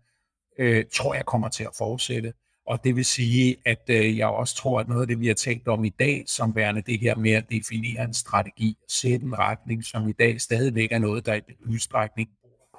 øh, 0.59 0.85
tror 0.93 1.13
jeg 1.13 1.25
kommer 1.25 1.49
til 1.49 1.63
at 1.63 1.75
fortsætte. 1.77 2.33
Og 2.67 2.83
det 2.83 2.95
vil 2.95 3.05
sige, 3.05 3.55
at 3.65 3.83
øh, 3.89 4.17
jeg 4.17 4.27
også 4.27 4.55
tror, 4.55 4.79
at 4.79 4.87
noget 4.87 5.01
af 5.01 5.07
det, 5.07 5.19
vi 5.19 5.27
har 5.27 5.33
talt 5.33 5.67
om 5.67 5.85
i 5.85 5.93
dag, 5.99 6.23
som 6.27 6.55
værende 6.55 6.81
det 6.81 6.99
her 6.99 7.15
med 7.15 7.31
at 7.31 7.49
definere 7.49 8.03
en 8.03 8.13
strategi 8.13 8.77
og 8.81 8.91
sætte 8.91 9.25
en 9.25 9.39
retning, 9.39 9.83
som 9.83 10.09
i 10.09 10.13
dag 10.13 10.41
stadigvæk 10.41 10.91
er 10.91 10.99
noget, 10.99 11.25
der 11.25 11.33
i 11.33 11.39
den 11.39 11.73
udstrækning 11.73 12.29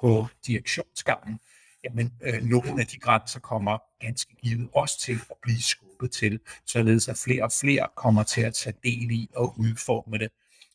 på 0.01 0.27
direktionsgangen, 0.47 1.39
jamen 1.85 2.13
øh, 2.21 2.43
nogle 2.43 2.81
af 2.81 2.87
de 2.87 2.99
grænser 2.99 3.39
kommer 3.39 3.77
ganske 3.99 4.35
givet 4.43 4.69
også 4.73 4.99
til 4.99 5.13
at 5.13 5.37
blive 5.41 5.61
skubbet 5.61 6.11
til, 6.11 6.39
således 6.65 7.07
at 7.07 7.17
flere 7.17 7.43
og 7.43 7.51
flere 7.61 7.87
kommer 7.95 8.23
til 8.23 8.41
at 8.41 8.53
tage 8.53 8.75
del 8.83 9.11
i 9.11 9.29
og 9.35 9.59
udforme 9.59 10.17
det. 10.17 10.29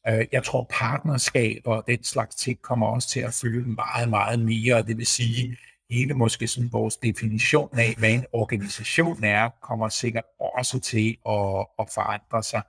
Øh, 0.09 0.27
jeg 0.33 0.44
tror, 0.44 0.66
partnerskaber 0.70 1.75
og 1.75 1.85
den 1.87 2.05
slags 2.05 2.37
ting 2.37 2.62
kommer 2.62 2.87
også 2.87 3.09
til 3.09 3.20
at 3.20 3.35
fylde 3.35 3.68
meget, 3.68 4.09
meget 4.09 4.40
mere. 4.40 4.83
Det 4.83 4.99
vil 4.99 5.07
sige, 5.07 5.57
hele 5.90 6.14
måske 6.14 6.46
sådan 6.46 6.73
vores 6.73 6.96
definition 6.96 7.79
af, 7.79 7.94
hvad 7.99 8.11
en 8.11 8.25
organisation 8.33 9.25
er, 9.25 9.49
kommer 9.62 9.88
sikkert 9.88 10.25
også 10.57 10.81
til 10.81 11.16
at, 11.29 11.66
at 11.79 11.87
forandre 11.94 12.42
sig. 12.42 12.62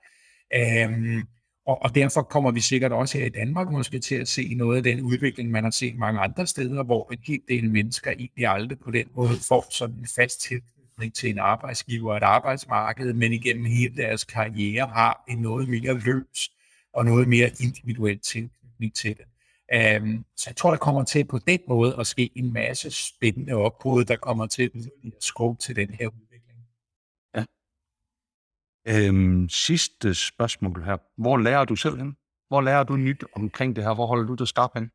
Øhm, 0.53 1.23
og, 1.71 1.83
og 1.83 1.95
derfor 1.95 2.21
kommer 2.21 2.51
vi 2.51 2.61
sikkert 2.61 2.91
også 2.91 3.17
her 3.17 3.25
i 3.25 3.29
Danmark 3.29 3.71
måske 3.71 3.99
til 3.99 4.15
at 4.15 4.27
se 4.27 4.53
noget 4.53 4.77
af 4.77 4.83
den 4.83 5.01
udvikling, 5.01 5.51
man 5.51 5.63
har 5.63 5.71
set 5.71 5.97
mange 5.97 6.19
andre 6.19 6.47
steder, 6.47 6.83
hvor 6.83 7.11
en 7.11 7.19
hel 7.27 7.41
del 7.47 7.69
mennesker 7.71 8.11
egentlig 8.11 8.47
aldrig 8.47 8.79
på 8.79 8.91
den 8.91 9.05
måde 9.15 9.29
får 9.47 9.65
sådan 9.69 9.95
en 9.95 10.07
fast 10.15 10.41
tilknytning 10.41 11.13
til 11.13 11.29
en 11.29 11.39
arbejdsgiver 11.39 12.11
og 12.11 12.17
et 12.17 12.23
arbejdsmarked, 12.23 13.13
men 13.13 13.33
igennem 13.33 13.65
hele 13.65 13.95
deres 13.95 14.23
karriere 14.23 14.87
har 14.87 15.23
en 15.29 15.37
noget 15.37 15.69
mere 15.69 15.99
løs 15.99 16.51
og 16.93 17.05
noget 17.05 17.27
mere 17.27 17.51
individuel 17.59 18.19
tilknytning 18.19 18.95
til 18.95 19.17
det. 19.17 19.25
Um, 20.01 20.25
så 20.37 20.43
jeg 20.49 20.55
tror, 20.55 20.69
der 20.69 20.77
kommer 20.77 21.03
til 21.03 21.25
på 21.25 21.39
den 21.47 21.59
måde 21.67 21.95
at 21.99 22.07
ske 22.07 22.29
en 22.35 22.53
masse 22.53 22.91
spændende 22.91 23.53
opbrud, 23.53 24.05
der 24.05 24.15
kommer 24.15 24.47
til 24.47 24.71
at 25.05 25.11
skubbe 25.23 25.61
til 25.61 25.75
den 25.75 25.89
her 25.89 26.07
udvikling. 26.07 26.30
Øhm, 28.87 29.49
sidste 29.49 30.13
spørgsmål 30.13 30.83
her. 30.83 30.97
Hvor 31.21 31.37
lærer 31.37 31.65
du 31.65 31.75
selv 31.75 31.97
hen? 31.97 32.15
Hvor 32.47 32.61
lærer 32.61 32.83
du 32.83 32.95
nyt 32.95 33.23
omkring 33.35 33.75
det 33.75 33.83
her? 33.83 33.93
Hvor 33.93 34.05
holder 34.05 34.27
du 34.27 34.35
dig 34.35 34.47
skarp 34.47 34.71
hen? 34.75 34.89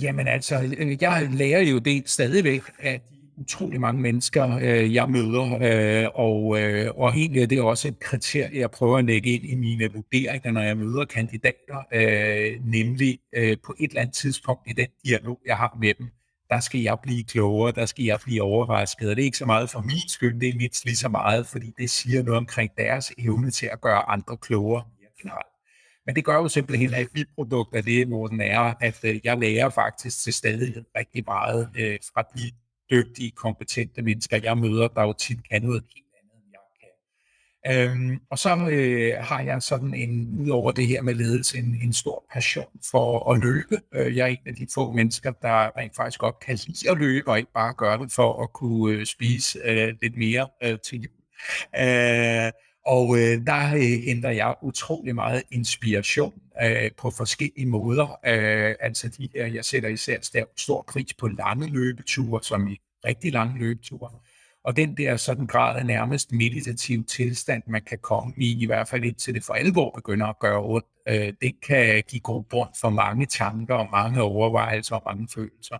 Jamen 0.00 0.28
altså, 0.28 0.54
jeg 1.00 1.28
lærer 1.32 1.60
jo 1.60 1.78
det 1.78 2.08
stadigvæk 2.08 2.62
af 2.78 3.00
de 3.00 3.40
utrolig 3.40 3.80
mange 3.80 4.02
mennesker, 4.02 4.58
øh, 4.62 4.94
jeg 4.94 5.10
møder, 5.10 5.58
øh, 5.62 6.08
og, 6.14 6.60
øh, 6.60 6.90
og 6.94 7.10
egentlig 7.10 7.42
er 7.42 7.46
det 7.46 7.60
også 7.60 7.88
et 7.88 8.00
kriterie, 8.00 8.60
jeg 8.60 8.70
prøver 8.70 8.98
at 8.98 9.04
lægge 9.04 9.30
ind 9.30 9.44
i 9.44 9.54
mine 9.54 9.92
vurderinger, 9.92 10.50
når 10.50 10.60
jeg 10.60 10.76
møder 10.76 11.04
kandidater, 11.04 11.78
øh, 11.92 12.66
nemlig 12.66 13.18
øh, 13.36 13.56
på 13.66 13.74
et 13.80 13.88
eller 13.88 14.00
andet 14.00 14.14
tidspunkt 14.14 14.62
i 14.66 14.72
den 14.72 14.86
dialog, 15.04 15.40
jeg 15.46 15.56
har 15.56 15.76
med 15.80 15.94
dem, 15.94 16.06
der 16.52 16.60
skal 16.60 16.80
jeg 16.80 16.98
blive 17.02 17.24
klogere, 17.24 17.72
der 17.72 17.86
skal 17.86 18.04
jeg 18.04 18.18
blive 18.24 18.42
overrasket, 18.42 19.10
og 19.10 19.16
det 19.16 19.22
er 19.22 19.24
ikke 19.24 19.36
så 19.36 19.46
meget 19.46 19.70
for 19.70 19.80
min 19.80 20.08
skyld, 20.08 20.40
det 20.40 20.48
er 20.48 20.56
mindst 20.56 20.84
lige 20.84 20.96
så 20.96 21.08
meget, 21.08 21.46
fordi 21.46 21.72
det 21.78 21.90
siger 21.90 22.22
noget 22.22 22.38
omkring 22.38 22.70
deres 22.76 23.12
evne 23.18 23.50
til 23.50 23.66
at 23.66 23.80
gøre 23.80 24.08
andre 24.08 24.36
klogere 24.36 24.84
generelt. 25.22 25.46
Men 26.06 26.16
det 26.16 26.24
gør 26.24 26.36
jo 26.36 26.48
simpelthen, 26.48 26.94
at 26.94 27.08
et 27.16 27.26
produkt 27.34 27.74
af 27.74 27.82
det, 27.82 28.06
hvor 28.06 28.26
den 28.26 28.40
er, 28.40 28.74
at 28.80 29.04
øh, 29.04 29.20
jeg 29.24 29.38
lærer 29.38 29.68
faktisk 29.70 30.22
til 30.22 30.32
stadighed 30.32 30.84
rigtig 30.96 31.24
meget 31.26 31.70
øh, 31.78 31.98
fra 32.14 32.22
de 32.36 32.50
dygtige, 32.90 33.30
kompetente 33.30 34.02
mennesker, 34.02 34.40
jeg 34.42 34.58
møder, 34.58 34.88
der 34.88 35.02
jo 35.02 35.12
tit 35.12 35.48
kan 35.50 35.62
noget 35.62 35.82
helt 35.94 36.06
andet, 36.20 36.36
end 36.36 36.50
jeg 36.52 36.60
kan. 36.80 36.94
Øhm, 37.70 38.20
og 38.30 38.38
så 38.38 38.68
øh, 38.70 39.12
har 39.20 39.40
jeg 39.40 39.62
sådan 39.62 39.94
en, 39.94 40.40
ud 40.40 40.48
over 40.48 40.72
det 40.72 40.86
her 40.86 41.02
med 41.02 41.14
ledelse, 41.14 41.58
en, 41.58 41.80
en 41.82 41.92
stor 41.92 42.24
passion 42.32 42.66
for 42.90 43.32
at 43.32 43.40
løbe. 43.40 43.80
Øh, 43.94 44.16
jeg 44.16 44.22
er 44.22 44.26
en 44.26 44.38
af 44.46 44.54
de 44.54 44.66
få 44.74 44.92
mennesker, 44.92 45.32
der 45.42 45.76
rent 45.76 45.96
faktisk 45.96 46.18
godt 46.20 46.40
kan 46.40 46.58
lide 46.66 46.90
at 46.90 46.98
løbe, 46.98 47.30
og 47.30 47.38
ikke 47.38 47.52
bare 47.54 47.74
gøre 47.74 47.98
det 47.98 48.12
for 48.12 48.42
at 48.42 48.52
kunne 48.52 48.94
øh, 48.96 49.06
spise 49.06 49.58
øh, 49.64 49.94
lidt 50.02 50.16
mere 50.16 50.48
øh, 50.64 50.78
til 50.78 50.98
jul. 50.98 51.12
Øh, 51.80 52.52
Og 52.86 53.18
øh, 53.18 53.46
der 53.46 53.74
øh, 53.74 54.04
henter 54.06 54.30
jeg 54.30 54.54
utrolig 54.62 55.14
meget 55.14 55.42
inspiration 55.50 56.32
øh, 56.62 56.90
på 56.98 57.10
forskellige 57.10 57.66
måder. 57.66 58.18
Øh, 58.26 58.74
altså 58.80 59.08
de 59.08 59.28
her, 59.34 59.46
jeg 59.46 59.64
sætter 59.64 59.88
især 59.88 60.18
stor 60.56 60.84
pris 60.88 61.14
på 61.14 61.28
lange 61.28 61.68
løbeture, 61.68 62.42
som 62.42 62.68
i 62.68 62.76
rigtig 63.04 63.32
lange 63.32 63.58
løbeture. 63.58 64.10
Og 64.64 64.76
den 64.76 64.96
der 64.96 65.16
sådan 65.16 65.46
grad 65.46 65.78
af 65.78 65.86
nærmest 65.86 66.32
meditativ 66.32 67.04
tilstand, 67.04 67.62
man 67.66 67.82
kan 67.82 67.98
komme 67.98 68.34
i, 68.36 68.62
i 68.62 68.66
hvert 68.66 68.88
fald 68.88 69.04
indtil 69.04 69.34
det 69.34 69.44
for 69.44 69.54
alvor 69.54 69.90
begynder 69.90 70.26
at 70.26 70.38
gøre 70.38 70.62
ondt, 70.64 70.86
øh, 71.08 71.32
det 71.42 71.60
kan 71.66 72.02
give 72.08 72.20
god 72.20 72.48
grund 72.48 72.70
for 72.80 72.90
mange 72.90 73.26
tanker 73.26 73.74
og 73.74 73.88
mange 73.90 74.22
overvejelser 74.22 74.96
og 74.96 75.02
mange 75.06 75.28
følelser. 75.34 75.76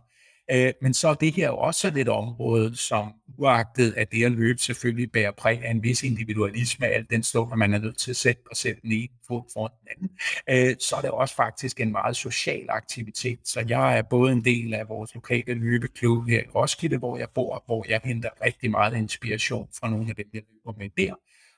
Øh, 0.51 0.73
men 0.83 0.95
så 0.95 1.09
er 1.09 1.15
det 1.15 1.33
her 1.33 1.49
også 1.49 1.93
et 1.97 2.09
område, 2.09 2.77
som 2.77 3.13
uagtet 3.39 3.95
at 3.97 4.13
det 4.13 4.25
at 4.25 4.33
løbe 4.33 4.59
selvfølgelig 4.59 5.13
bærer 5.13 5.31
præg 5.31 5.65
af 5.65 5.71
en 5.71 5.83
vis 5.83 6.03
individualisme, 6.03 6.87
alt 6.87 7.11
den 7.11 7.23
stund, 7.23 7.53
at 7.53 7.59
man 7.59 7.75
er 7.75 7.79
nødt 7.79 7.99
til 7.99 8.11
at 8.11 8.17
sætte 8.17 8.43
og 8.51 8.57
sætte 8.57 8.81
den 8.83 8.93
ene 8.93 9.09
fod 9.29 9.43
for 9.53 9.67
den 9.67 9.89
anden, 9.97 10.11
øh, 10.51 10.77
så 10.81 10.97
er 10.97 11.01
det 11.01 11.11
også 11.11 11.35
faktisk 11.35 11.81
en 11.81 11.93
meget 11.93 12.17
social 12.17 12.67
aktivitet. 12.69 13.39
Så 13.45 13.65
jeg 13.69 13.99
er 13.99 14.03
både 14.03 14.33
en 14.33 14.45
del 14.45 14.75
af 14.75 14.89
vores 14.89 15.15
lokale 15.15 15.55
løbeklub 15.55 16.29
her 16.29 16.41
i 16.41 16.49
Roskilde, 16.55 16.99
hvor 16.99 17.19
jeg 17.19 17.29
bor, 17.35 17.63
hvor 17.67 17.87
jeg 17.89 18.01
henter 18.05 18.31
rigtig 18.45 18.71
meget 18.71 18.97
inspiration 18.97 19.69
fra 19.81 19.91
nogle 19.91 20.09
af 20.09 20.17
dem, 20.17 20.27
jeg 20.35 20.43
løber 20.53 20.79
med 20.79 20.91
der. 20.97 21.15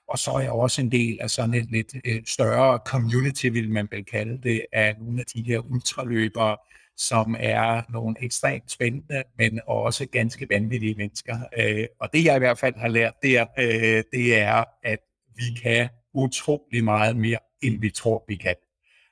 Og 0.08 0.18
så 0.18 0.30
er 0.30 0.40
jeg 0.40 0.52
også 0.52 0.80
en 0.80 0.92
del 0.92 1.18
af 1.20 1.30
sådan 1.30 1.54
et 1.54 1.70
lidt 1.70 1.94
øh, 2.04 2.22
større 2.26 2.78
community, 2.86 3.46
vil 3.46 3.70
man 3.70 3.88
vel 3.90 4.04
kalde 4.04 4.42
det, 4.42 4.66
af 4.72 4.94
nogle 4.98 5.20
af 5.20 5.26
de 5.26 5.42
her 5.42 5.58
ultraløbere, 5.58 6.56
som 6.96 7.36
er 7.38 7.82
nogle 7.92 8.16
ekstremt 8.20 8.70
spændende, 8.70 9.22
men 9.38 9.60
også 9.66 10.06
ganske 10.06 10.46
vanvittige 10.50 10.94
mennesker. 10.94 11.38
Øh, 11.58 11.86
og 12.00 12.08
det 12.12 12.24
jeg 12.24 12.36
i 12.36 12.38
hvert 12.38 12.58
fald 12.58 12.74
har 12.76 12.88
lært 12.88 13.14
der, 13.22 13.46
øh, 13.58 14.02
det 14.12 14.38
er, 14.38 14.64
at 14.82 14.98
vi 15.36 15.60
kan 15.62 15.88
utrolig 16.14 16.84
meget 16.84 17.16
mere, 17.16 17.38
end 17.62 17.80
vi 17.80 17.90
tror, 17.90 18.24
vi 18.28 18.36
kan. 18.36 18.54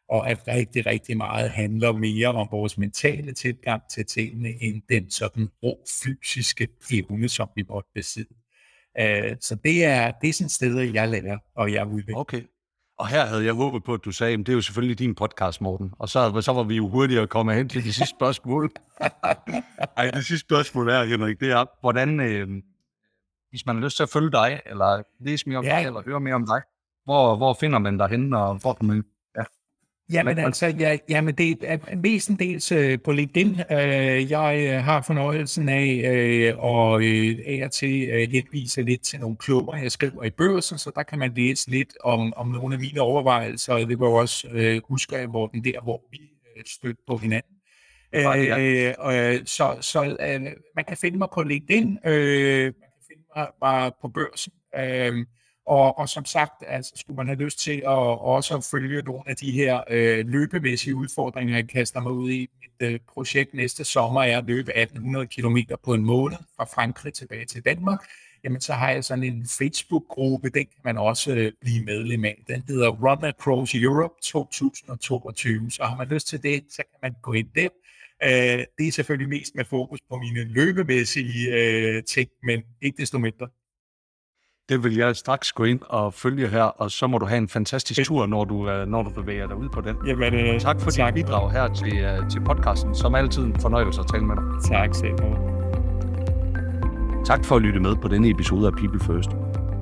Og 0.09 0.31
at 0.31 0.49
rigtig, 0.49 0.87
rigtig 0.87 1.17
meget 1.17 1.51
handler 1.51 1.93
mere 1.93 2.29
om 2.29 2.49
vores 2.51 2.79
mentale 2.79 3.33
tilgang 3.33 3.83
til 3.91 4.07
tingene, 4.07 4.49
end 4.63 4.83
den 4.89 5.11
sådan 5.11 5.49
rå 5.63 5.85
fysiske 6.03 6.69
evne, 6.93 7.29
som 7.29 7.49
vi 7.57 7.65
måtte 7.69 7.91
besidde. 7.95 8.35
Øh, 9.01 9.37
så 9.41 9.57
det 9.65 9.85
er, 9.85 10.13
det 10.23 10.29
er 10.29 10.33
sådan 10.33 10.49
steder, 10.49 10.83
jeg 10.83 11.09
lærer, 11.09 11.39
og 11.57 11.73
jeg 11.73 11.87
udvikler. 11.87 12.17
Okay. 12.17 12.43
Og 12.99 13.09
her 13.09 13.27
havde 13.27 13.45
jeg 13.45 13.55
håbet 13.55 13.85
på, 13.85 13.95
at 13.95 14.01
du 14.05 14.13
sagde, 14.13 14.33
at 14.33 14.39
det 14.39 14.49
er 14.49 14.53
jo 14.53 14.61
selvfølgelig 14.61 14.99
din 14.99 15.15
podcast, 15.15 15.61
Morten. 15.61 15.93
Og 15.99 16.09
så, 16.09 16.41
så 16.41 16.53
var 16.53 16.63
vi 16.63 16.77
jo 16.77 16.89
hurtigere 16.89 17.23
at 17.23 17.29
komme 17.29 17.55
hen 17.55 17.69
til 17.69 17.85
det 17.85 17.95
sidste 17.95 18.17
spørgsmål. 18.17 18.71
Ej, 19.97 20.11
det 20.11 20.27
sidste 20.27 20.47
spørgsmål 20.47 20.89
er, 20.89 21.05
Henrik, 21.05 21.41
det 21.41 21.51
er, 21.51 21.65
hvordan, 21.81 22.21
øh, 22.21 22.49
hvis 23.51 23.67
man 23.67 23.77
har 23.77 23.85
lyst 23.85 23.97
til 23.97 24.03
at 24.03 24.09
følge 24.09 24.31
dig, 24.31 24.61
eller 24.67 25.03
læse 25.21 25.49
mere 25.49 25.59
om 25.59 25.65
ja. 25.65 25.79
dig, 25.79 25.87
eller 25.87 26.03
høre 26.07 26.21
mere 26.21 26.35
om 26.35 26.47
dig, 26.47 26.63
hvor, 27.05 27.37
hvor 27.37 27.57
finder 27.61 27.79
man 27.79 27.99
dig 27.99 28.09
henne, 28.09 28.39
og 28.39 28.55
hvor 28.55 28.73
kan 28.73 28.87
man 28.87 29.05
Jamen 30.11 30.39
altså, 30.39 30.67
ja, 30.67 30.97
jamen 31.09 31.35
det 31.35 31.59
er 31.63 31.97
mestendels 31.97 32.73
øh, 32.73 32.99
på 33.05 33.13
LinkedIn. 33.13 33.61
Øh, 33.71 34.31
jeg 34.31 34.67
øh, 34.69 34.85
har 34.85 35.03
fornøjelsen 35.03 35.69
af 35.69 36.03
øh, 36.15 36.59
og 36.59 37.03
øh, 37.03 37.39
af 37.47 37.71
til 37.71 38.09
øh, 38.09 38.31
henvise 38.31 38.83
lidt 38.83 39.03
til 39.03 39.21
nogle 39.21 39.37
klubber, 39.37 39.77
jeg 39.77 39.93
skriver 39.93 40.25
i 40.25 40.31
børsen, 40.31 40.79
så 40.79 40.91
der 40.95 41.03
kan 41.03 41.19
man 41.19 41.33
læse 41.37 41.71
lidt 41.71 41.95
om, 42.05 42.33
om 42.37 42.49
nogle 42.49 42.75
af 42.75 42.81
mine 42.81 43.01
overvejelser, 43.01 43.75
og 43.75 43.81
det 43.81 44.01
var 44.01 44.07
også 44.09 44.49
øh, 44.53 44.83
huske, 44.89 45.27
hvor 45.27 45.47
den 45.47 45.65
der, 45.65 45.81
hvor 45.83 46.03
vi 46.11 46.19
øh, 46.57 46.63
stødte 46.67 47.03
på 47.07 47.17
hinanden. 47.17 47.57
Øh, 48.13 48.25
øh, 48.25 48.95
øh, 49.35 49.41
så 49.47 49.77
så 49.81 50.17
øh, 50.21 50.41
man 50.77 50.85
kan 50.89 50.97
finde 50.97 51.19
mig 51.19 51.29
på 51.35 51.43
LinkedIn, 51.43 51.99
øh, 52.07 52.65
man 52.65 52.73
kan 52.73 53.05
finde 53.09 53.25
mig, 53.37 53.49
mig 53.63 53.93
på 54.03 54.09
børsen. 54.09 54.53
Øh, 54.79 55.27
og, 55.67 55.99
og 55.99 56.09
som 56.09 56.25
sagt, 56.25 56.65
altså, 56.67 56.93
skulle 56.97 57.17
man 57.17 57.27
have 57.27 57.39
lyst 57.39 57.59
til 57.59 57.77
at 57.77 58.19
også 58.21 58.69
følge 58.71 59.03
nogle 59.03 59.23
af 59.27 59.37
de 59.37 59.51
her 59.51 59.81
øh, 59.91 60.29
løbemæssige 60.29 60.95
udfordringer, 60.95 61.55
jeg 61.55 61.69
kaster 61.69 62.01
mig 62.01 62.13
ud 62.13 62.31
i. 62.31 62.49
Mit 62.61 62.91
øh, 62.91 63.01
projekt 63.09 63.55
næste 63.55 63.85
sommer 63.85 64.23
er 64.23 64.39
at 64.39 64.45
løbe 64.45 64.77
1800 64.77 65.27
km 65.27 65.57
på 65.85 65.95
en 65.95 66.05
måned 66.05 66.39
fra 66.57 66.65
Frankrig 66.65 67.15
tilbage 67.15 67.45
til 67.45 67.65
Danmark. 67.65 68.05
Jamen, 68.45 68.61
så 68.61 68.73
har 68.73 68.91
jeg 68.91 69.05
sådan 69.05 69.25
en 69.25 69.47
Facebook-gruppe, 69.59 70.49
den 70.49 70.67
kan 70.67 70.81
man 70.85 70.99
også 70.99 71.35
øh, 71.35 71.53
blive 71.61 71.85
medlem 71.85 72.25
af. 72.25 72.43
Den 72.49 72.65
hedder 72.69 72.89
Run 72.89 73.25
Across 73.25 73.75
Europe 73.75 74.15
2022. 74.23 75.71
Så 75.71 75.85
har 75.85 75.97
man 75.97 76.09
lyst 76.09 76.29
til 76.29 76.43
det, 76.43 76.65
så 76.71 76.77
kan 76.77 76.99
man 77.03 77.15
gå 77.23 77.33
ind 77.33 77.49
der. 77.55 77.69
Øh, 78.25 78.65
det 78.79 78.89
er 78.89 78.93
selvfølgelig 78.93 79.29
mest 79.29 79.55
med 79.55 79.65
fokus 79.65 80.01
på 80.11 80.17
mine 80.17 80.45
løbemæssige 80.45 81.55
øh, 81.55 82.03
ting, 82.05 82.29
men 82.43 82.63
ikke 82.83 82.97
desto 82.97 83.19
mindre 83.19 83.49
det 84.73 84.85
vil 84.85 84.97
jeg 84.97 85.17
straks 85.17 85.53
gå 85.53 85.65
ind 85.65 85.81
og 85.89 86.15
følge 86.15 86.49
her, 86.49 86.63
og 86.63 86.91
så 86.91 87.07
må 87.07 87.19
du 87.19 87.27
have 87.27 87.39
en 87.39 87.49
fantastisk 87.49 88.05
tur, 88.07 88.27
når 88.27 88.45
du, 88.45 88.69
øh, 88.69 88.89
når 88.89 89.03
du 89.03 89.11
bevæger 89.11 89.47
dig 89.47 89.57
ud 89.57 89.69
på 89.69 89.81
den. 89.81 89.97
Jamen, 90.07 90.35
øh, 90.35 90.61
tak 90.61 90.81
for 90.81 90.91
tak. 90.91 91.15
dit 91.15 91.25
bidrag 91.25 91.53
her 91.53 91.75
til, 91.75 91.93
uh, 91.93 92.29
til 92.29 92.41
podcasten. 92.41 92.95
Som 92.95 93.15
altid 93.15 93.43
en 93.43 93.57
fornøjelse 93.61 94.01
at 94.01 94.07
tale 94.13 94.25
med 94.25 94.37
dig. 94.37 94.45
Tak 94.71 94.95
selv. 94.95 95.15
Tak 97.25 97.45
for 97.45 97.57
at 97.57 97.63
lytte 97.63 97.81
med 97.81 97.97
på 97.97 98.09
denne 98.09 98.31
episode 98.31 98.67
af 98.67 98.73
People 98.73 99.01
First. 99.01 99.31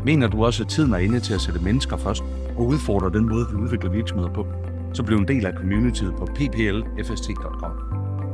Mener 0.05 0.29
du 0.29 0.45
også, 0.45 0.63
at 0.63 0.69
tiden 0.69 0.93
er 0.93 0.99
inde 0.99 1.21
til 1.21 1.35
at 1.35 1.41
sætte 1.41 1.61
mennesker 1.61 1.97
først 1.97 2.23
og 2.57 2.67
udfordre 2.67 3.11
den 3.19 3.29
måde, 3.29 3.47
vi 3.51 3.57
udvikler 3.57 3.91
virksomheder 3.91 4.33
på, 4.33 4.47
så 4.93 5.03
bliv 5.03 5.17
en 5.19 5.29
del 5.29 5.47
af 5.47 5.53
communityet 5.53 6.15
på 6.19 6.29
pplfst.com. 6.35 7.73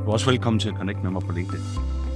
Du 0.05 0.09
er 0.09 0.13
også 0.13 0.29
velkommen 0.29 0.59
til 0.59 0.69
at 0.69 0.75
connecte 0.75 1.03
med 1.03 1.11
mig 1.11 1.21
på 1.21 1.31
LinkedIn. 1.31 1.63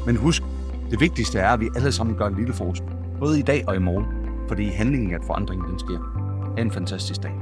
Men 0.06 0.16
husk, 0.16 0.44
det 0.92 1.00
vigtigste 1.00 1.40
er, 1.40 1.50
at 1.50 1.60
vi 1.60 1.70
alle 1.76 1.92
sammen 1.92 2.16
gør 2.16 2.28
en 2.28 2.36
lille 2.36 2.54
forskel, 2.54 2.90
både 3.20 3.40
i 3.40 3.42
dag 3.42 3.64
og 3.68 3.76
i 3.76 3.80
morgen 3.80 4.21
fordi 4.48 4.66
handlingen 4.66 5.14
at 5.14 5.26
forandringen 5.26 5.70
den 5.70 5.80
sker. 5.80 6.00
Ha' 6.56 6.62
en 6.62 6.72
fantastisk 6.72 7.24
dag. 7.24 7.41